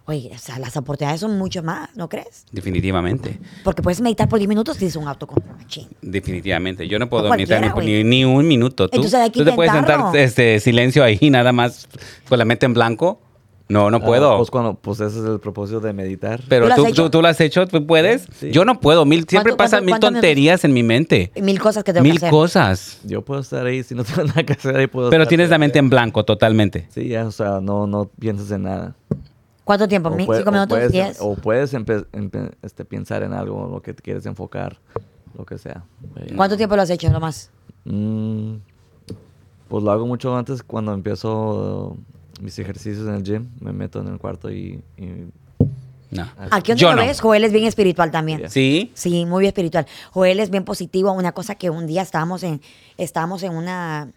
[0.05, 2.45] Oye, o sea, las oportunidades son mucho más, ¿no crees?
[2.51, 3.39] Definitivamente.
[3.63, 5.87] Porque puedes meditar por 10 minutos y tienes un autocontrol machín.
[6.01, 6.87] Definitivamente.
[6.87, 8.89] Yo no puedo meditar ni, ni, ni un minuto.
[8.89, 11.87] ¿Tú, Entonces hay que ¿tú te puedes sentar este, silencio ahí nada más
[12.27, 13.21] con la mente en blanco?
[13.71, 14.37] No, no Ah, puedo.
[14.37, 16.41] pues cuando, pues ese es el propósito de meditar.
[16.49, 17.09] Pero ¿Tú lo has tú, hecho?
[17.11, 18.27] tú, lo has hecho, ¿tú puedes?
[18.33, 18.51] Sí.
[18.51, 19.05] Yo no puedo.
[19.05, 21.31] Mil, siempre ¿Cuánto- pasan mil tonterías en mi mente.
[21.41, 22.29] Mil cosas que tengo Mil que hacer.
[22.31, 22.99] cosas.
[23.03, 25.29] Yo puedo estar ahí, si no tengo nada que hacer ahí puedo Pero estar.
[25.29, 26.87] tienes la mente en blanco totalmente.
[26.89, 28.95] Sí, ya, o sea, no, no piensas en nada.
[29.63, 30.09] ¿Cuánto tiempo?
[30.09, 30.77] O ¿Mi- puede- ¿Cinco o minutos?
[30.77, 31.17] puedes, ¿Diez?
[31.21, 34.79] O puedes empe- empe- este, pensar en algo, lo que te quieres enfocar,
[35.37, 35.83] lo que sea.
[36.17, 37.51] Eh, ¿Cuánto tiempo lo has hecho, lo más?
[37.85, 38.55] Mm,
[39.69, 41.97] pues lo hago mucho antes cuando empiezo uh,
[42.41, 43.47] mis ejercicios en el gym.
[43.59, 44.81] Me meto en el cuarto y...
[44.97, 45.27] y-
[46.11, 46.27] No.
[46.51, 47.07] Aquí donde Yo lo no.
[47.07, 48.49] ves, Joel es bien espiritual también.
[48.49, 48.91] ¿Sí?
[48.95, 49.85] Sí, muy espiritual.
[50.11, 51.11] Joel es bien positivo.
[51.13, 52.59] Una cosa que un día estábamos en,
[52.97, 54.09] estábamos en una,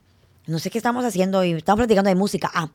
[0.49, 2.51] no sé qué estábamos haciendo y estábamos platicando de música.
[2.53, 2.69] Ah,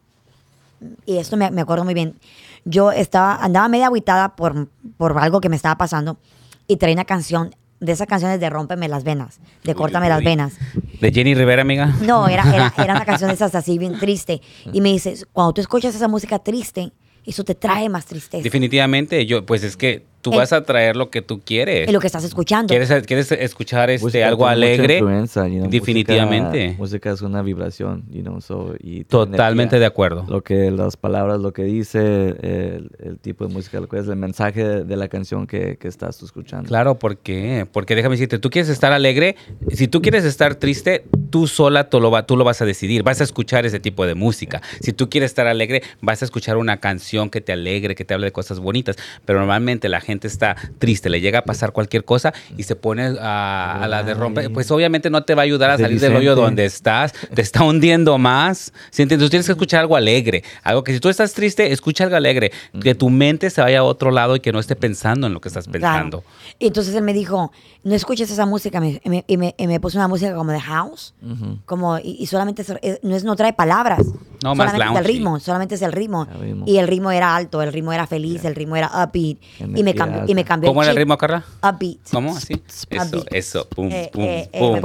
[1.06, 2.16] y esto me, me acuerdo muy bien.
[2.64, 6.18] Yo estaba, andaba media aguitada por, por algo que me estaba pasando
[6.68, 10.58] y traía una canción de esas canciones de Rómpeme las venas, de Córtame las venas.
[11.00, 11.96] ¿De Jenny Rivera, amiga?
[12.02, 14.42] No, era, era, era una canción de esas así bien triste.
[14.74, 16.92] Y me dice, cuando tú escuchas esa música triste,
[17.26, 18.44] eso te trae más tristeza.
[18.44, 21.88] Definitivamente, yo, pues es que tú El- vas a traer lo que tú quieres.
[21.88, 22.68] Es lo que estás escuchando.
[22.72, 24.94] ¿Quieres, quieres escuchar este, música algo mucha alegre?
[24.98, 26.66] influencia, you know, Definitivamente.
[26.68, 29.80] Música, música es una vibración, you know, so, y Totalmente energía.
[29.80, 30.26] de acuerdo.
[30.28, 32.00] Lo que las palabras, lo que dice,
[32.42, 35.78] el, el tipo de música, lo que es el mensaje de, de la canción que,
[35.78, 36.68] que estás escuchando.
[36.68, 37.66] Claro, ¿por qué?
[37.72, 39.36] Porque déjame decirte, tú quieres estar alegre,
[39.72, 43.04] si tú quieres estar triste, tú sola tú lo, va- tú lo vas a decidir,
[43.04, 44.62] vas a escuchar ese tipo de música.
[44.82, 48.14] Si tú quieres estar alegre, vas a escuchar una canción que te alegre, que te
[48.14, 48.96] hable de cosas bonitas,
[49.26, 53.16] pero normalmente la gente está triste, le llega a pasar cualquier cosa y se pone
[53.20, 56.16] a, a la de romper, pues obviamente no te va a ayudar a salir del
[56.16, 58.74] hoyo donde estás, te está hundiendo más.
[58.92, 59.26] ¿sí entiendes?
[59.28, 62.52] Tú tienes que escuchar algo alegre, algo que si tú estás triste, escucha algo alegre,
[62.82, 65.42] que tu mente se vaya a otro lado y que no esté pensando en lo
[65.42, 66.22] que estás pensando.
[66.22, 66.56] Claro.
[66.60, 67.52] Y entonces él me dijo,
[67.84, 68.80] no escuches esa música.
[68.82, 71.14] me- me- y, me, y me puso una música como de house.
[71.66, 72.64] como, y, y solamente
[73.04, 74.06] no, es, no trae palabras.
[74.44, 75.08] No, más solamente es el loungy.
[75.18, 76.28] ritmo, solamente es el ritmo.
[76.34, 76.66] El ritmo.
[76.68, 79.38] Y el ritmo era alto, el ritmo era feliz, el ritmo era upbeat.
[79.76, 80.48] Y me cambió, y me alta.
[80.48, 81.44] cambió ¿Cómo era el ritmo, Carla?
[81.62, 81.98] Upbeat.
[82.12, 82.36] ¿Cómo?
[82.38, 82.62] ¿Así?
[82.90, 83.68] Eso, eso.
[83.70, 84.76] Pum, Eh, pum, eh, pum.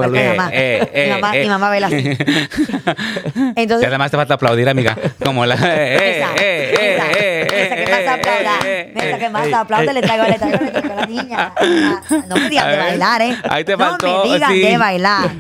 [0.53, 1.69] Eh, mi mamá.
[1.69, 1.97] baila así.
[3.57, 4.97] Entonces, además te falta aplaudir, amiga.
[5.25, 5.55] Como la...
[5.55, 8.59] eh, esa, eh, eh, esa, eh, esa que más aplauda,
[8.95, 11.53] esa que más aplaude, le traigo, le traigo, le traigo a la niña.
[11.57, 13.37] Ah, No me digan de bailar, ¿eh?
[13.49, 15.31] ahí te no faltó, me digan de bailar.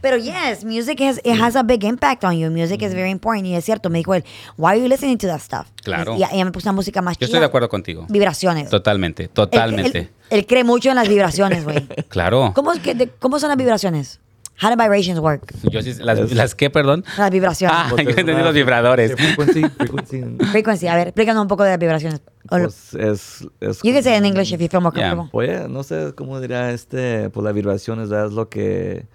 [0.00, 2.50] Pero yes, music has, it has a big impact on you.
[2.50, 3.46] Music is very important.
[3.46, 4.24] Y es cierto, me dijo él,
[4.56, 5.66] why are you listening to that stuff?
[5.82, 6.16] Claro.
[6.16, 7.26] Y ella me puso una música más Yo chida.
[7.26, 8.06] estoy de acuerdo contigo.
[8.08, 8.70] Vibraciones.
[8.70, 9.98] Totalmente, Él- totalmente.
[9.98, 11.86] Él, él cree mucho en las vibraciones, güey.
[12.08, 12.52] Claro.
[12.54, 14.20] ¿Cómo, es que- de- ¿Cómo son las vibraciones?
[14.62, 15.54] How do vibrations work?
[15.70, 17.02] Yo sí, las, ¿Las qué, perdón?
[17.16, 17.74] Las vibraciones.
[17.78, 19.12] Ah, Pues yo entendí una- los vibradores.
[19.16, 20.22] Frequency, frequency.
[20.52, 20.86] Frequency.
[20.86, 22.20] A ver, explícanos un poco de las vibraciones.
[22.46, 25.14] Pues es, es you can say it in English if you feel more Yeah.
[25.16, 25.30] comfortable.
[25.32, 29.06] Pues no sé cómo diría este, pues la vibración es, es lo que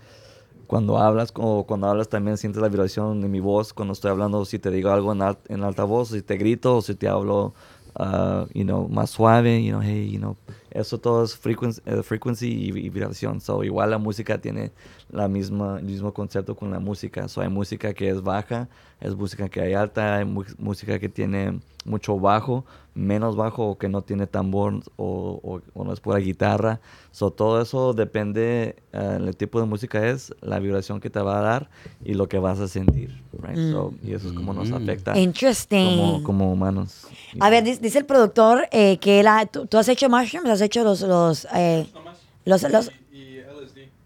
[0.68, 4.46] cuando hablas o cuando hablas también sientes la vibración de mi voz cuando estoy hablando,
[4.46, 7.54] si te digo algo en, en alta voz, si te grito o si te hablo,
[8.00, 10.36] uh, you know, más suave, you know, hey, you know,
[10.76, 13.42] eso todo es frequency, eh, frequency y, y vibración.
[13.42, 14.72] So igual la música tiene
[15.10, 17.28] la misma, el mismo concepto con la música.
[17.28, 18.68] So hay música que es baja,
[19.02, 22.66] es música que hay alta, hay mu- música que tiene mucho bajo,
[22.96, 26.80] menos bajo o que no tiene tambor o, o- o no es pura guitarra.
[27.12, 31.38] So, todo eso depende eh, el tipo de música es, la vibración que te va
[31.40, 31.70] a dar
[32.04, 33.24] y lo que vas a sentir.
[33.38, 33.58] Right?
[33.72, 34.76] So, y eso es como nos Mm.
[34.76, 35.84] afecta Interesting.
[35.98, 37.06] como, como humanos.
[37.40, 40.62] A ver, dice, el productor eh, que él ha- tú, tú has hecho mushrooms, has
[40.66, 41.02] hecho los...
[41.02, 41.88] los, eh,
[42.46, 42.92] los, los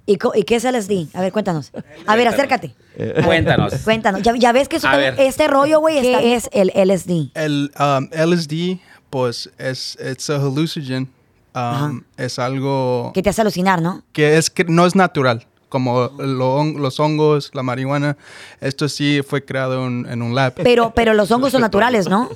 [0.05, 1.16] ¿y, ¿Y qué es LSD?
[1.16, 1.72] A ver, cuéntanos.
[2.07, 2.74] A ver, acércate.
[2.95, 3.74] Eh, ver, Cuéntanos.
[3.84, 4.22] Cuéntanos.
[4.24, 7.32] Ya, ya ves que eso también- este rollo, güey, ¿qué es el LSD?
[7.36, 8.80] El um, LSD,
[9.10, 11.10] pues, es it's a hallucinogen.
[11.55, 14.03] Um, es algo Que te hace alucinar, ¿no?
[14.14, 18.18] que es que no es natural, como lo los hongos, la marihuana.
[18.62, 20.53] Esto sí fue creado en, en un lab.
[20.53, 22.30] Pero, pero los hongos son naturales, ¿no?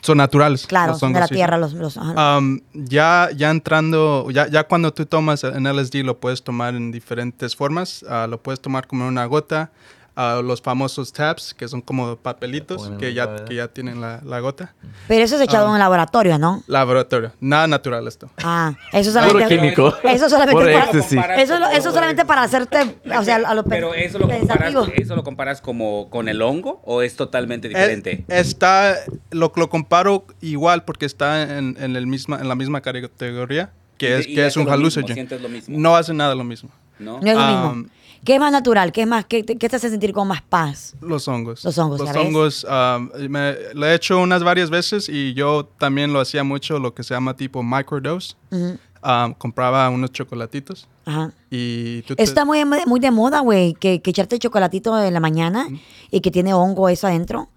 [0.00, 0.66] Son naturales.
[0.66, 1.34] Claro, son de la sí.
[1.34, 1.58] tierra.
[1.58, 1.74] Los.
[1.96, 6.90] Um, ya, ya entrando, ya, ya cuando tú tomas en LSD lo puedes tomar en
[6.90, 8.04] diferentes formas.
[8.08, 9.70] Ah, lo puedes tomar como una gota.
[10.16, 14.40] Ah, los famosos tabs, que son como papelitos que ya, que ya tienen la, la
[14.40, 14.74] gota.
[15.08, 15.68] pero eso es echado ah.
[15.68, 16.62] en un laboratorio, ¿no?
[16.66, 17.32] Laboratorio.
[17.40, 18.30] Nada natural esto.
[18.42, 19.56] Ah, eso Puro solamente...
[19.56, 19.94] químico.
[20.02, 21.20] Eso solamente para, éxtasis.
[21.38, 25.24] eso, eso solamente para hacerte, o sea, a lo Pero eso lo comparas, eso lo
[25.24, 28.24] comparas como con el hongo o es totalmente diferente.
[28.28, 28.96] está,
[29.30, 34.18] lo, lo comparo igual porque está en, en el misma, en la misma categoría, que
[34.18, 35.28] es, y que es un hallucinogen.
[35.68, 36.70] No hace nada lo mismo.
[36.98, 37.18] ¿No?
[37.20, 37.90] No es lo Um, mismo.
[38.24, 38.92] ¿Qué es más natural?
[38.92, 39.24] ¿Qué es más?
[39.24, 40.94] ¿Qué, te- qué te hace sentir con más paz?
[41.00, 41.64] Los hongos.
[41.64, 46.12] Los hongos, Los hongos, um, me- lo he hecho unas varias veces y yo también
[46.12, 48.34] lo hacía mucho, lo que se llama tipo microdose.
[48.50, 48.78] Ujú.
[49.02, 51.32] Um, compraba unos chocolatitos Ajá.
[51.50, 55.14] y tú te- Eso está muy, muy de moda, güey, que, que echarte chocolatito en
[55.14, 55.66] la mañana
[56.10, 57.48] y que tiene hongo eso adentro.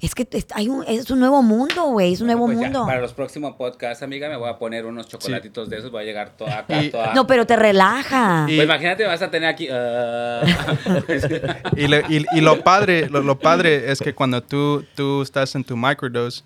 [0.00, 2.12] Es que es, hay un, es un nuevo mundo, güey.
[2.12, 2.84] Es un nuevo Pues ya, mundo.
[2.86, 5.90] para los próximos podcasts, amiga, me voy a poner unos chocolatitos de esos.
[5.90, 7.14] Voy a llegar toda acá, Y- toda...
[7.14, 8.44] No, pero te relaja.
[8.48, 9.68] Y- Pues imagínate, vas a tener aquí...
[9.70, 10.42] ah.
[11.76, 15.54] Y, le- y- y lo padre, lo, lo padre es que cuando tú, tú estás
[15.54, 16.42] en tu microdose,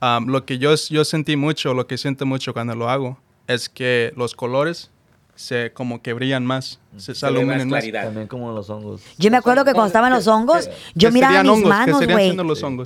[0.00, 3.68] um, lo que yo, yo sentí mucho, lo que siento mucho cuando lo hago, es
[3.68, 4.90] que los colores
[5.34, 7.84] se como que brillan más, se, Se ve más.
[7.92, 9.02] También como los hongos.
[9.18, 12.36] Yo me acuerdo que cuando estaba en los hongos, yo ¿Qué miraba mis manos, güey.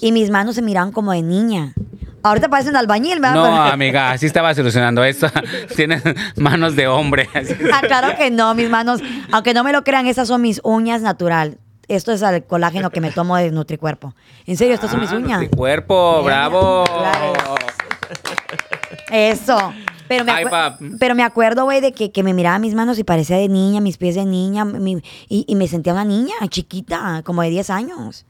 [0.00, 1.74] Y mis manos se miraban como de niña.
[2.22, 3.34] Ahorita parecen albañil, ¿verdad?
[3.34, 5.28] No, amiga, así estaba solucionando esto.
[5.76, 6.02] Tienes
[6.36, 7.28] manos de hombre.
[7.72, 9.00] Ah, claro que no, mis manos,
[9.32, 11.58] aunque no me lo crean, esas son mis uñas natural.
[11.88, 14.12] Esto es el colágeno que me tomo de Nutricuerpo.
[14.44, 15.44] En serio, estas son mis Ah, uñas.
[15.54, 16.84] Cuerpo, bravo.
[16.84, 17.54] Claro.
[19.10, 19.72] Eso.
[20.08, 20.44] Pero me, Ay,
[20.98, 23.80] pero me acuerdo, güey, de que, que me miraba mis manos y parecía de niña,
[23.80, 27.70] mis pies de niña, mi- y, y me sentía una niña chiquita, como de 10
[27.70, 28.24] años.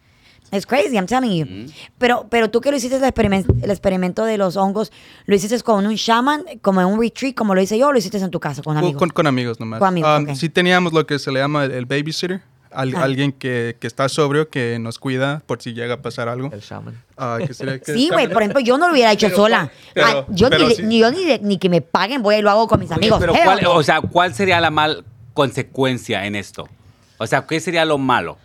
[0.52, 1.72] Es crazy, I'm telling you.
[1.98, 4.92] Pero, pero tú que lo hiciste el experimento, el experimento de los hongos,
[5.26, 7.98] ¿lo hiciste con un shaman, como en un retreat, como lo hice yo, o lo
[7.98, 8.96] hiciste en tu casa con amigos?
[8.98, 9.80] Con, con amigos nomás.
[9.80, 10.36] Con amigos, Um.
[10.36, 12.42] Sí teníamos lo que se le llama el, el babysitter,
[12.76, 13.02] al- Ah.
[13.04, 16.50] alguien que, que está sobrio, que nos cuida por si llega a pasar algo.
[16.52, 17.02] El shaman.
[17.16, 19.70] Ah, que sería- que- Sí, güey, por ejemplo, yo no lo hubiera hecho Pero, sola.
[19.94, 20.82] pero- Ah, yo pero ni, sí.
[20.82, 23.18] ni yo ni, de- ni que me paguen, voy y lo hago con mis amigos.
[23.18, 23.72] Pero Hell ¿cuál, no.
[23.74, 25.04] o sea, ¿cuál sería la mal
[25.34, 26.68] consecuencia en esto?
[27.18, 28.36] O sea, ¿qué sería lo malo?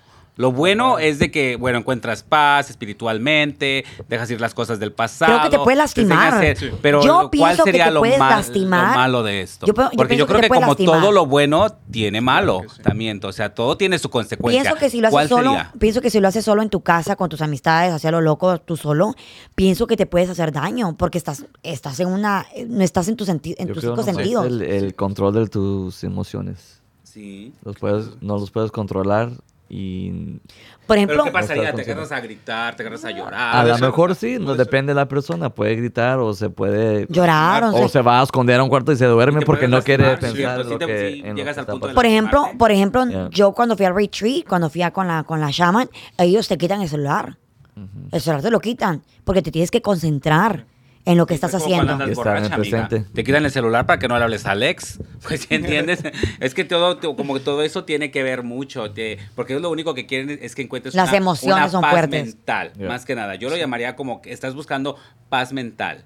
[0.42, 5.32] Lo bueno es de que, bueno, encuentras paz espiritualmente, dejas ir las cosas del pasado.
[5.38, 6.56] Creo que te a lastimar.
[6.82, 8.90] Pero Yo ¿cuál pienso que sería te lo, puedes mal- lastimar.
[8.90, 9.66] lo malo de esto?
[9.68, 11.00] Yo Porque yo que creo que, como lastimar.
[11.00, 12.82] todo lo bueno tiene malo que sí.
[12.82, 13.20] también.
[13.24, 14.64] O sea, todo tiene su consecuencia.
[14.64, 15.72] Pienso que si lo ¿Cuál haces solo, sería?
[15.78, 18.58] pienso que si lo haces solo en tu casa con tus amistades, hacia lo loco
[18.60, 19.14] tú solo,
[19.54, 23.26] pienso que te puedes hacer daño porque estás estás en una no estás en, tu
[23.26, 24.46] senti- en tus cinco sentidos.
[24.48, 26.82] El, el control de tus emociones.
[27.04, 27.54] Sí.
[27.64, 29.32] Los puedes, no los puedes controlar
[29.74, 31.74] y Por ¿Pero ejemplo, qué pasaría?
[31.74, 32.76] ¿Te agarras a gritar?
[32.76, 33.56] ¿Te agarras a llorar?
[33.56, 35.50] a lo mejor sí, no depende de la persona.
[35.50, 38.70] Puede gritar o se puede llorar, o o sea, se va a esconder a un
[38.70, 41.24] cuarto y se duerme porque no quiere pensar lo que,
[41.96, 43.30] por ejemplo, por ejemplo, Yeah.
[43.32, 46.58] yo cuando fui al retreat, cuando fui a con la con la shaman, ellos te
[46.58, 47.38] quitan el celular.
[48.12, 50.66] El celular te lo quitan porque te tienes que concentrar
[51.06, 52.16] en lo que estás Es como cuando haciendo.
[52.16, 53.06] borracha, presente.
[53.14, 55.00] Te quitan el celular para que no le hables a Alex.
[55.28, 56.00] Pues, ¿sí ¿entiendes?
[56.40, 58.92] es que todo, como que todo eso tiene que ver mucho.
[58.92, 61.82] te- porque es lo único que quieren es que encuentres Las una, emociones una son
[61.82, 62.26] paz fuertes.
[62.26, 62.88] mental, Yeah.
[62.88, 63.36] más que nada.
[63.36, 64.96] Yo lo llamaría como que estás buscando
[65.30, 66.04] paz mental.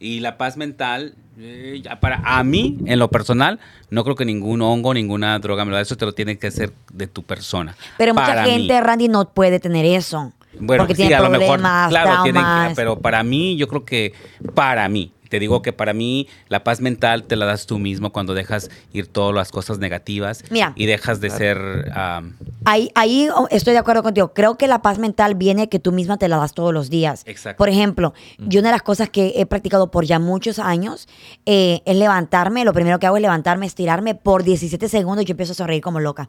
[0.00, 3.58] Y la paz mental, eh, ya para a mí, en lo personal,
[3.90, 5.82] no creo que ningún hongo, ninguna droga me lo da.
[5.82, 7.74] Eso te lo tiene que hacer de tu persona.
[7.96, 8.50] Pero mucha mí.
[8.50, 10.32] gente, Randy, no puede tener eso.
[10.60, 12.44] Bueno, porque sí, tiene a lo mejor, claro, tienen
[12.74, 14.12] pero para mí, yo creo que
[14.54, 18.12] para mí, te digo que para mí la paz mental te la das tú mismo
[18.12, 20.72] cuando dejas ir todas las cosas negativas Mira.
[20.74, 21.92] y dejas de ser...
[21.94, 24.32] am, Ahí, ahí oh, estoy de acuerdo contigo.
[24.34, 27.22] Creo que la paz mental viene que tú misma te la das todos los días.
[27.26, 27.58] Exacto.
[27.58, 31.08] Por ejemplo, yo una de las cosas que he practicado por ya muchos años
[31.46, 32.64] eh, es levantarme.
[32.64, 35.82] Lo primero que hago es levantarme, estirarme por 17 segundos y yo empiezo a sonreír
[35.82, 36.28] como loca.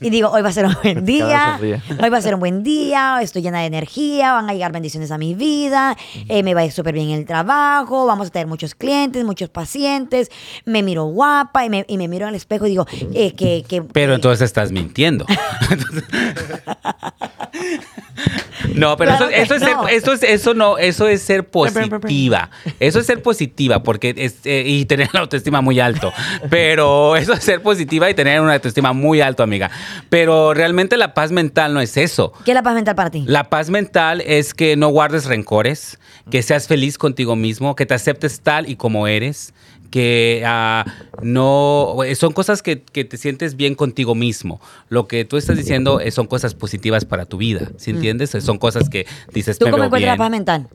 [0.00, 2.62] Y digo, hoy va a ser un buen día, hoy va a ser un buen
[2.62, 5.96] día, estoy llena de energía, van a llegar bendiciones a mi vida,
[6.28, 9.24] eh, me va a ir súper bien en el trabajo, vamos a tener muchos clientes,
[9.24, 10.30] muchos pacientes,
[10.64, 13.82] me miro guapa y me, y me miro el espejo y digo, eh, que, que...
[13.82, 15.26] pero que- entonces estás mintiendo.
[18.74, 19.86] No, pero Claro eso, eso es no.
[19.86, 22.50] ser, eso es eso no, eso es ser positiva.
[22.80, 26.12] Eso es ser positiva porque es, eh, y tener la autoestima muy alto.
[26.50, 29.70] Pero eso es ser positiva y tener una autoestima muy alto, amiga.
[30.10, 32.32] Pero realmente la paz mental no es eso.
[32.44, 33.24] ¿Qué es la paz mental para ti?
[33.26, 35.98] La paz mental es que no guardes rencores,
[36.30, 39.54] que seas feliz contigo mismo, que te aceptes tal y como eres,
[39.90, 40.84] que ah,
[41.22, 41.96] no...
[42.16, 44.60] Son cosas que, que te sientes bien contigo mismo.
[44.88, 48.30] Lo que tú estás diciendo eh, son cosas positivas para tu vida, ¿sí entiendes?
[48.40, 49.58] Son cosas que dices, Mm.
[49.58, 50.68] ¿Tú me cómo encuentras la paz mental?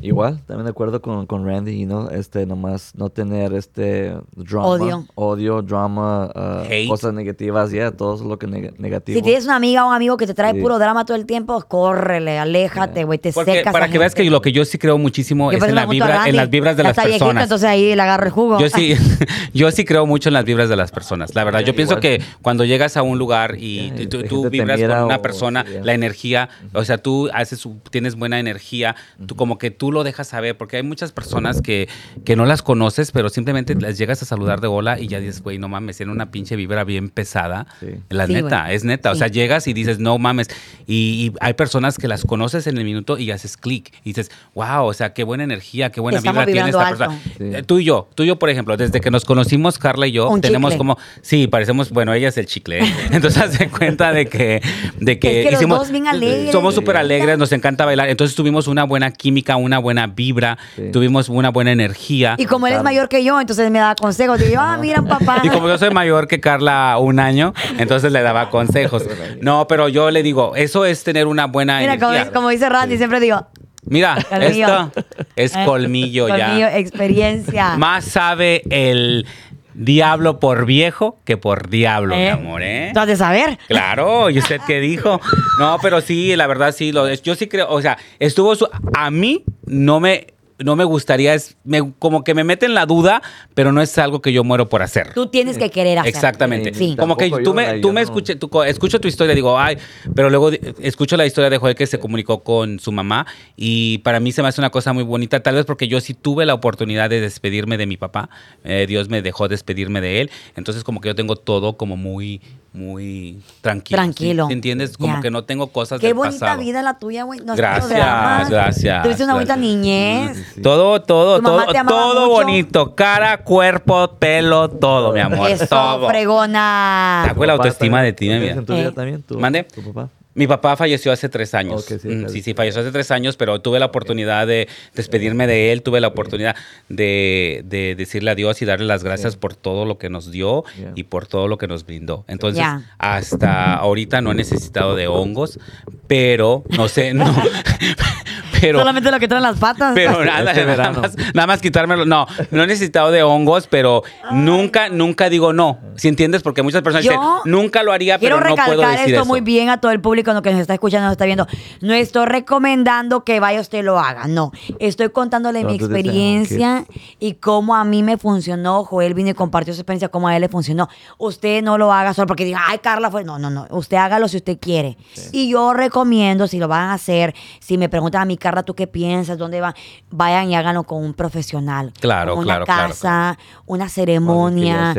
[0.00, 2.08] Igual, también de acuerdo con, con Randy, ¿no?
[2.10, 5.06] Este, nomás no tener este drama, Odio.
[5.14, 6.88] odio drama, uh, Hate.
[6.88, 9.16] cosas negativas, ya, todo es lo que neg- negativo.
[9.18, 10.60] Si tienes una amiga o un amigo que te trae Sí.
[10.60, 13.72] puro drama todo el tiempo, córrele, aléjate, güey, te Porque, secas.
[13.72, 16.26] para que veas que lo que yo sí creo muchísimo Yo es en, la vibra,
[16.28, 17.42] en las vibras de Ya las está viejito, personas.
[17.44, 18.58] entonces ahí le agarro el jugo.
[18.60, 18.94] Yo sí,
[19.54, 21.34] yo sí creo mucho en las vibras de las personas.
[21.34, 22.00] La verdad, yo pienso igual.
[22.00, 25.64] que cuando llegas a un lugar y tú- y tú, vibras con una o- persona,
[25.82, 30.28] la energía, o sea, tú haces, tienes buena energía, tú como que tú lo dejas
[30.28, 31.88] saber, porque hay muchas personas que,
[32.24, 35.42] que no las conoces, pero simplemente les llegas a saludar de bola y ya dices,
[35.42, 37.66] güey, no mames, tiene una pinche vibra bien pesada.
[37.80, 37.88] Sí.
[38.08, 39.10] La Sí, neta, es neta.
[39.10, 40.46] O sea, llegas y dices, no mames.
[40.86, 43.92] Y, y hay personas que las conoces en el minuto y haces clic.
[44.04, 47.18] Y dices, wow, o sea, qué buena energía, qué buena Estamos vibra tiene esta persona.
[47.40, 50.12] Eh, Tú y yo, tú y yo, por ejemplo, desde que nos conocimos, Carla y
[50.12, 50.78] yo, Un tenemos chicle.
[50.78, 52.84] como, sí, parecemos, bueno, ella es el chicle.
[52.84, 52.94] ¿eh?
[53.10, 54.62] Entonces, de cuenta de que,
[55.00, 56.52] de que, Es que los hicimos, dos bien alegres.
[56.52, 58.08] somos súper alegres, nos encanta bailar.
[58.10, 60.90] Entonces tuvimos una buena química, una buena vibra, Sí.
[60.92, 62.34] tuvimos una buena energía.
[62.38, 64.38] Y como él es mayor que yo, entonces me da consejos.
[64.40, 65.40] Digo, ah, mira, papá.
[65.44, 69.04] Y como yo soy mayor que Carla un año, entonces le daba consejos.
[69.40, 72.32] No, pero yo le digo, eso es tener una buena Mira, como, energía.
[72.32, 73.46] como dice Randy, siempre digo,
[73.84, 74.66] Mira, Colmillo.
[74.86, 74.92] esto
[75.34, 76.78] es colmillo, colmillo, ya.
[76.78, 77.76] experiencia.
[77.76, 79.26] Más sabe el
[79.74, 82.90] diablo por viejo que por diablo, mi Eh, amor, ¿eh?
[82.92, 83.58] Tú has de saber.
[83.68, 85.20] Claro, ¿y usted qué dijo?
[85.58, 89.10] No, pero sí, la verdad sí, lo, yo sí creo, o sea, estuvo, su- a
[89.10, 90.26] mí no me,
[90.64, 93.22] no me gustaría, es, me- como que me mete en la duda,
[93.54, 95.12] pero no es algo que yo muero por hacer.
[95.14, 96.16] Tú tienes que querer hacerlo.
[96.16, 96.74] Exactamente.
[96.74, 96.96] Sí.
[96.98, 98.04] Como que tú yo, me, tú me no.
[98.04, 99.78] escuché, tú escucho tu historia y digo, ay,
[100.14, 100.50] pero luego
[100.80, 104.42] escucho la historia de Joel que se comunicó con su mamá y para mí se
[104.42, 107.20] me hace una cosa muy bonita, tal vez porque yo sí tuve la oportunidad de
[107.20, 108.28] despedirme de mi papá,
[108.64, 112.40] eh, Dios me dejó despedirme de él, entonces como que yo tengo todo como muy,
[112.72, 113.96] muy tranquilo.
[113.96, 114.46] Tranquilo.
[114.46, 114.96] ¿Sí entiendes?
[114.96, 116.60] Como que no tengo cosas Qué del bonita pasado.
[116.62, 117.40] vida la tuya, güey.
[117.40, 118.48] No Gracias, dramas.
[118.50, 120.36] gracias, Tuviste una bonita niñez.
[120.54, 120.62] Sí.
[120.62, 122.30] Todo, todo, ¿Tu mamá todo, todo mucho?
[122.32, 122.94] bonito.
[122.94, 125.50] Cara, cuerpo, pelo, todo, mi amor.
[125.50, 126.08] Eso, todo.
[126.08, 127.24] fregona.
[127.26, 128.52] La ¿Tu papá autoestima también- de ti, mi vida.
[128.52, 128.92] en tu vida Eh.
[128.92, 129.22] también?
[129.22, 129.64] ¿Tu, ¿Mande?
[129.64, 130.08] ¿Tu papá?
[130.34, 131.84] Mi papá falleció hace tres años.
[131.84, 135.72] Sí, Mm, sí, sí, falleció hace tres años, pero tuve la oportunidad de despedirme de
[135.72, 136.56] él, tuve la oportunidad
[136.88, 140.92] de, de decirle adiós y darle las gracias por todo lo que nos dio Yeah.
[140.94, 142.24] y por todo lo que nos brindó.
[142.28, 142.64] Entonces,
[142.98, 145.58] hasta ahorita no he necesitado de hongos,
[146.06, 147.24] pero no sé, no.
[148.62, 149.92] pero, Solamente lo que traen las patas.
[149.94, 152.06] pero nada, Este nada más, nada más quitármelo.
[152.06, 155.78] No, no he necesitado de hongos, pero nunca, nunca digo no.
[155.96, 156.42] Si entiendes?
[156.42, 159.22] Porque muchas personas Yo dicen, nunca lo haría, Quiero pero no puedo recalcar decir esto
[159.22, 159.28] eso.
[159.28, 161.46] muy bien a todo el público que nos está escuchando, nos está viendo.
[161.80, 164.52] No estoy recomendando que vaya usted lo haga, no.
[164.78, 166.84] Estoy contándole No, mi experiencia
[167.18, 168.84] y cómo a mí me funcionó.
[168.84, 170.88] Joel vino y compartió su experiencia, cómo a él le funcionó.
[171.18, 173.24] Usted no lo haga solo porque diga, ay, Carla fue.
[173.24, 173.66] No, no, no.
[173.70, 174.96] Usted hágalo si usted quiere.
[175.32, 178.74] Y yo recomiendo, si lo van a hacer, si me preguntan a mí, Carla, ¿tú
[178.74, 179.38] qué piensas?
[179.38, 179.72] ¿Dónde van?
[180.10, 181.94] Vayan y háganlo con un profesional.
[181.98, 184.94] Claro, Con claro, Una claro, casa, una ceremonia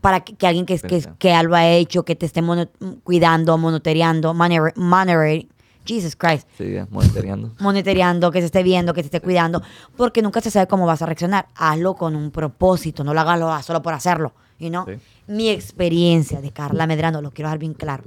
[0.00, 2.68] para que, que alguien que, que, que lo ha hecho, que te esté mono-
[3.04, 5.46] cuidando, monitoreando, monitor- monitor-
[5.86, 7.52] Jesus Christ, Sí, monitoreando.
[7.58, 9.62] monitoreando, que se esté viendo, que te esté cuidando,
[9.96, 11.46] porque nunca se sabe cómo vas a reaccionar.
[11.54, 14.32] Hazlo con un propósito, no lo hagas lo- solo por hacerlo.
[14.58, 14.84] You know?
[14.86, 14.92] Sí.
[15.26, 18.04] Mi experiencia de Carla Medrano, lo quiero dejar bien claro.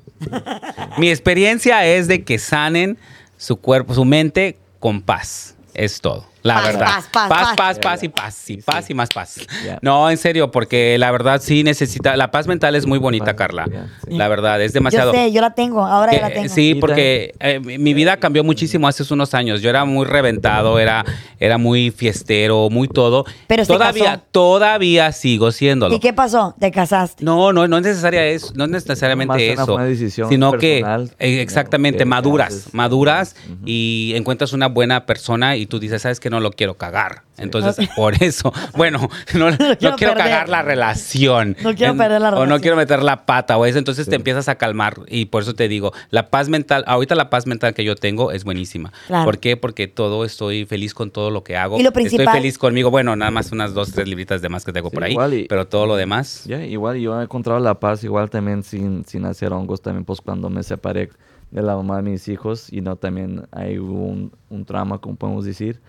[1.00, 2.98] Mi experiencia es de que sanen
[3.38, 5.56] su cuerpo, su mente con paz.
[5.74, 6.33] Es todo.
[6.44, 6.86] La Paz, verdad.
[6.86, 7.80] paz, paz, paz, paz.
[7.80, 8.50] paz, y paz.
[8.50, 9.39] Y paz y más paz.
[9.82, 12.18] No, en serio, porque la verdad sí necesita.
[12.18, 13.66] La paz mental es muy bonita, Paz, Carla.
[14.08, 15.14] La verdad, es demasiado.
[15.14, 16.50] Yo sé, yo la tengo, ahora ya la tengo.
[16.50, 19.62] Sí, porque eh, mi mi vida cambió muchísimo hace unos años.
[19.62, 21.06] Yo era muy reventado, era,
[21.39, 23.24] era muy fiestero, muy todo.
[23.48, 24.24] Pero se todavía, casó.
[24.32, 25.96] todavía sigo siéndolo.
[25.96, 26.56] ¿Y qué pasó?
[26.60, 27.24] ¿Te casaste?
[27.24, 30.52] No, no, no es necesaria eso, no es necesariamente Más una eso, buena decisión sino
[30.52, 32.74] personal, que eh, exactamente que- maduras, haces.
[32.74, 33.36] maduras
[33.66, 37.88] y encuentras una buena persona y tú dices, sabes que no lo quiero cagar, entonces
[37.96, 40.18] por eso, bueno, no, no quiero quiero, perder.
[40.18, 42.62] cagar la relación, No quiero En- perder la o no relación.
[42.62, 45.68] quiero meter la pata o eso, entonces te empiezas a calmar y por eso te
[45.68, 49.26] digo, la paz mental, ahorita la paz mental que yo tengo es buenísima, Claro.
[49.26, 49.56] ¿por qué?
[49.58, 52.92] Porque todo estoy feliz con todo lo que hago, Y lo estoy principal- feliz conmigo,
[52.92, 55.34] bueno, nada más unas dos tres libritas de más que tengo Sí, por ahí, igual
[55.34, 56.44] y- pero todo lo demás.
[56.46, 60.22] Ya, igual yo he encontrado la paz igual también sin, sin hacer hongos, también pues
[60.22, 61.10] cuando me separé
[61.52, 65.46] de la mamá de mis hijos y no también hay un, un trauma, como podemos
[65.46, 65.80] decir.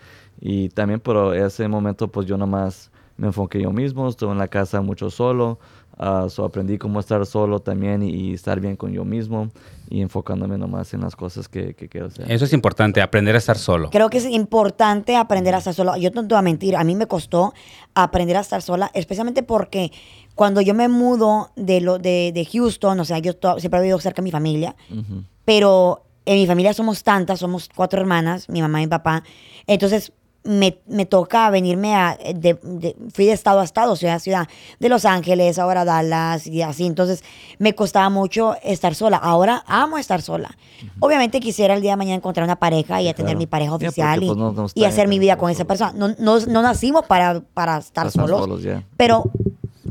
[0.46, 4.48] Y también por ese momento pues yo nomás me enfoqué yo mismo, estuve en la
[4.48, 5.58] casa mucho solo,
[5.96, 9.48] ah, so aprendí cómo estar solo también y, y estar bien con yo mismo
[9.88, 12.30] y enfocándome nomás en las cosas que, que quiero hacer.
[12.30, 13.88] Eso es importante, aprender a estar solo.
[13.90, 15.96] Creo que es importante aprender a estar sola.
[15.96, 17.54] Yo no te voy a mentir, a mí me costó
[17.94, 19.92] aprender a estar sola, especialmente porque
[20.34, 23.82] cuando yo me mudo de, lo, de, de Houston, o sea, yo to- siempre he
[23.84, 25.22] vivido cerca de mi familia, Ujú.
[25.46, 29.22] pero en mi familia somos tantas, somos cuatro hermanas, mi mamá y mi papá.
[29.68, 30.12] Entonces
[30.44, 32.16] me, me toca venirme a...
[32.34, 36.46] de- de- fui de estado a estado, ciudad a ciudad, de Los Ángeles, ahora Dallas
[36.46, 36.86] y así.
[36.86, 37.24] Entonces
[37.58, 39.16] me costaba mucho estar sola.
[39.16, 40.56] Ahora amo estar sola.
[41.00, 43.38] Obviamente quisiera el día de mañana encontrar una pareja y a tener claro.
[43.38, 45.92] mi pareja oficial y, pues, no- no y hacer mi vida con esa persona.
[45.96, 48.62] No, no, no nacimos para, para estar solos, solos,
[48.96, 49.24] pero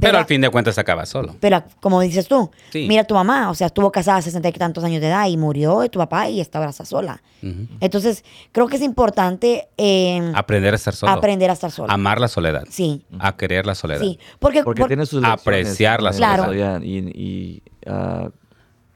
[0.04, 1.36] Pero al fin de cuentas acaba solo.
[1.40, 2.86] Pero como dices tú, Sí.
[2.88, 5.28] mira a tu mamá, o sea, estuvo casada a sesenta y tantos años de edad
[5.28, 7.22] y murió de tu papá y está ahora está sola.
[7.82, 11.12] Entonces, creo que es importante eh, Aprender a estar solo.
[11.12, 11.94] aprender a estar sola.
[11.94, 12.64] Amar la soledad.
[12.70, 14.02] Sí, A querer la soledad.
[14.02, 14.18] sí.
[14.40, 16.82] Porque, Porque por- tiene sus lecciones Apreciar la soledad.
[16.82, 18.30] Y, y, ah,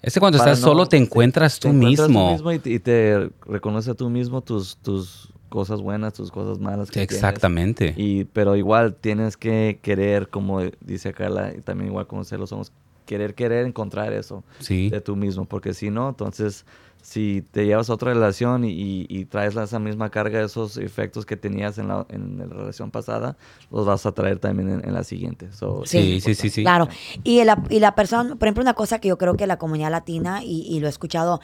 [0.02, 2.52] Es que cuando estás no- solo te encuentras te tú encuentras mismo.
[2.54, 6.90] y, te, y te reconoces a tú mismo tus, tus cosas buenas, tus cosas malas.
[6.90, 7.14] Que tienes.
[7.16, 7.94] Exactamente.
[7.98, 12.48] Y, pero igual tienes que querer, como dice Carla, y también igual como ustedes lo
[12.48, 12.72] somos,
[13.06, 14.90] querer, querer encontrar eso Sí.
[14.90, 15.46] de tú mismo.
[15.46, 16.66] Porque si no, entonces,
[17.02, 20.76] si te llevas a otra relación y, y- y traes la- esa misma carga, esos
[20.76, 23.38] efectos que tenías en la, en la relación pasada,
[23.72, 25.54] los vas a traer también en, en la siguiente.
[25.54, 26.64] So, Sí, sí, sí, sí.
[26.64, 26.90] Claro.
[27.24, 29.92] Y la, y la persona, por ejemplo, una cosa que yo creo que la comunidad
[29.92, 31.40] latina, y, y lo he escuchado,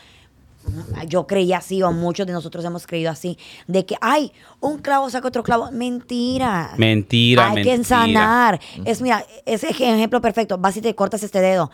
[1.08, 3.38] yo creía así, o muchos de nosotros hemos creído así,
[3.68, 5.70] de que, ay, un clavo saca otro clavo.
[5.72, 6.72] Mentira.
[6.78, 7.78] Mentira, Hay mentira.
[7.78, 8.60] que sanar.
[8.86, 10.58] Es, mira, ese ej- ejemplo perfecto.
[10.58, 11.72] Vas y te cortas este dedo.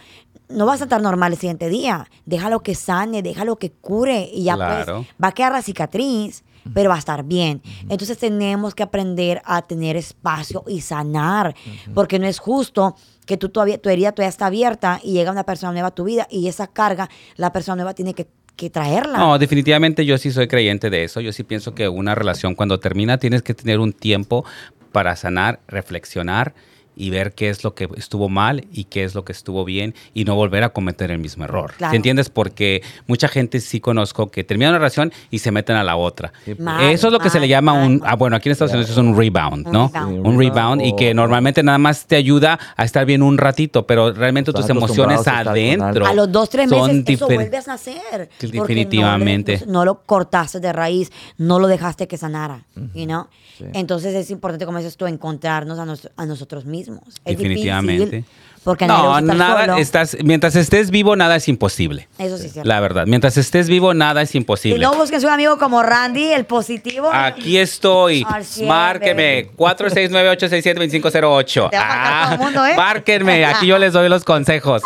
[0.50, 2.08] No vas a estar normal el siguiente día.
[2.26, 4.30] Déjalo que sane, déjalo que cure.
[4.34, 4.98] Y ya Claro.
[5.06, 7.62] pues va a quedar la cicatriz, pero va a estar bien.
[7.90, 11.56] Entonces tenemos que aprender a tener espacio y sanar.
[11.94, 15.44] Porque no es justo que tú todavía, tu herida todavía está abierta y llega una
[15.44, 18.28] persona nueva a tu vida y esa carga, la persona nueva tiene que,
[18.68, 19.18] traerla.
[19.18, 21.22] No, definitivamente yo sí soy creyente de eso.
[21.22, 24.44] Yo sí pienso que una relación cuando termina tienes que tener un tiempo
[24.92, 26.54] para sanar, reflexionar
[27.00, 29.96] y ver qué es lo que estuvo mal y qué es lo que estuvo bien
[30.14, 31.74] y no volver a cometer el mismo error.
[31.78, 31.92] Claro.
[31.92, 32.30] ¿Sí entiendes?
[32.30, 36.32] Porque mucha gente sí conozco que termina una relación y se meten a la otra.
[36.46, 36.60] Sí, pues.
[36.60, 38.10] Mal, Eso es lo que se le mal, llama mal, un, mal.
[38.12, 39.92] ah, bueno, aquí en Estados Unidos es un rebound, Un ¿no?
[39.94, 40.28] rebound.
[40.28, 43.88] Un rebound y que o- normalmente nada más te ayuda a estar bien un ratito,
[43.88, 46.06] pero realmente Están tus emociones adentro.
[46.06, 48.30] A los dos, tres son meses eso vuelves a nacer.
[48.40, 49.64] Sí, porque no le- definitivamente.
[49.68, 52.66] No, lo cortaste de raíz, no lo dejaste que sanara.
[52.94, 53.28] you know?
[53.58, 53.66] Sí.
[53.74, 56.89] Entonces es importante, como dices tú, encontrarnos a, nos- a nosotros mismos.
[57.26, 58.06] Es Definitivamente.
[58.06, 58.26] difícil
[58.62, 59.78] porque No, nada, solo.
[59.78, 62.10] estás, mientras estés vivo, nada es imposible.
[62.18, 62.68] Eso sí es cierto.
[62.68, 64.80] La verdad, mientras estés vivo, nada es Y imposible.
[64.80, 67.10] no busquen un amigo como Randy, el positivo.
[67.12, 68.26] Aquí estoy.
[68.68, 69.44] Márqueme.
[69.44, 69.50] baby.
[69.58, 71.70] 469-867-2508.
[71.70, 72.76] Te va a marcar todo el mundo, ¿eh?
[72.76, 73.46] Márquenme.
[73.56, 74.82] Aquí yo les doy los consejos.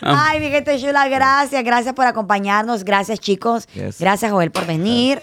[0.00, 3.98] Ay, mi gente chula, gracias, gracias por acompañarnos, gracias chicos, Yes.
[3.98, 5.20] gracias Joel por venir,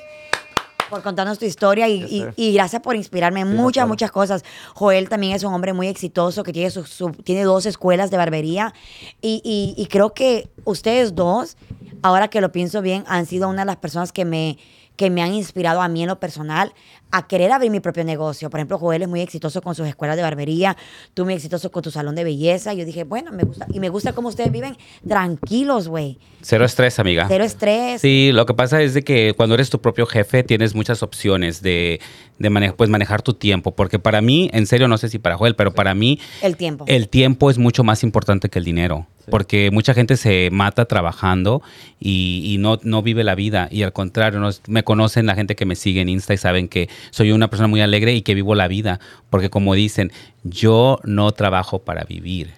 [0.89, 3.87] por contarnos tu historia y, gracias por inspirarme en Sí, muchas, claro.
[3.89, 4.43] muchas cosas.
[4.73, 8.17] Joel también es un hombre muy exitoso que tiene, su, su- tiene dos escuelas de
[8.17, 8.73] barbería
[9.21, 11.57] y, y- y creo que ustedes dos,
[12.01, 14.57] ahora que lo pienso bien, han sido una de las personas que me
[14.95, 16.73] que me han inspirado a mí en lo personal
[17.11, 18.49] a querer abrir mi propio negocio.
[18.49, 20.75] Por ejemplo, Joel es muy exitoso con sus escuelas de barbería,
[21.13, 22.73] tú muy exitoso con tu salón de belleza.
[22.73, 23.65] Yo dije, bueno, me gusta.
[23.73, 24.75] Y me gusta cómo ustedes viven
[25.07, 26.17] tranquilos, güey.
[26.41, 27.25] Cero estrés, amiga.
[27.27, 28.01] Cero estrés.
[28.01, 31.61] Sí, lo que pasa es de que cuando eres tu propio jefe tienes muchas opciones
[31.61, 31.99] de,
[32.37, 33.73] de mane- pues manejar tu tiempo.
[33.75, 36.85] Porque para mí, en serio, no sé si para Joel, pero para mí El tiempo.
[36.87, 39.07] el tiempo es mucho más importante que el dinero.
[39.31, 41.63] Porque mucha gente se mata trabajando
[41.99, 43.67] y, y no, no vive la vida.
[43.71, 46.67] Y al contrario, nos- me conocen la gente que me sigue en Insta y saben
[46.67, 48.99] que soy una persona muy alegre y que vivo la vida.
[49.29, 50.11] Porque como dicen,
[50.43, 52.53] yo no trabajo para vivir.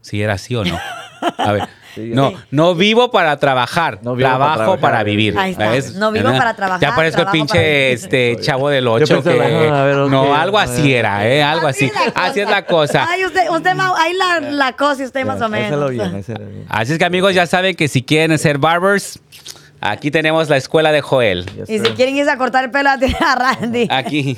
[0.00, 0.78] ¿Sí era así o no?
[1.38, 1.68] A ver.
[1.96, 2.36] Sí, no, sí.
[2.50, 5.38] no vivo para trabajar, No vivo para trabajo trabajar, para vivir.
[5.38, 5.70] Ahí está.
[5.70, 5.94] ¿Ves?
[5.94, 9.68] No vivo para trabajar, Ya parezco el pinche este, chavo del Yo 8 pensé, que...
[9.68, 11.42] a ver, ok, no, algo así era, ¿eh?
[11.42, 11.90] Algo así.
[12.14, 13.06] Así es la cosa.
[13.08, 15.90] Ay, usted, usted ahí la, la cosa y usted más o menos.
[15.90, 16.66] bien, bien.
[16.68, 19.18] Así es que amigos, ya saben que si quieren ser barbers,
[19.80, 21.46] aquí tenemos la escuela de Joel.
[21.46, 23.88] Yes, Y si quieren irse a cortar el pelo a a Randy.
[23.90, 24.36] Aquí.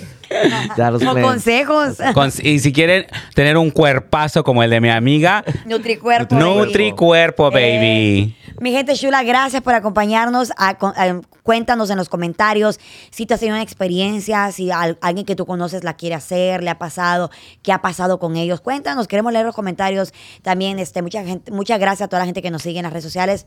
[0.77, 1.97] Como consejos.
[2.15, 6.35] Con- y si quieren tener un cuerpazo como el de mi amiga, Nutricuerpo.
[6.35, 6.45] baby.
[6.45, 8.35] Nutricuerpo, baby.
[8.37, 10.53] Eh, mi gente chula, gracias por acompañarnos.
[10.57, 12.79] A- con- a- cuéntanos en los comentarios
[13.11, 16.63] si te has tenido una experiencia, si al- alguien que tú conoces la quiere hacer,
[16.63, 17.31] le ha pasado,
[17.63, 18.61] qué ha pasado con ellos.
[18.61, 20.13] Cuéntanos, queremos leer los comentarios.
[20.43, 22.93] También, este, mucha gente, muchas gracias a toda la gente que nos sigue en las
[22.93, 23.47] redes sociales.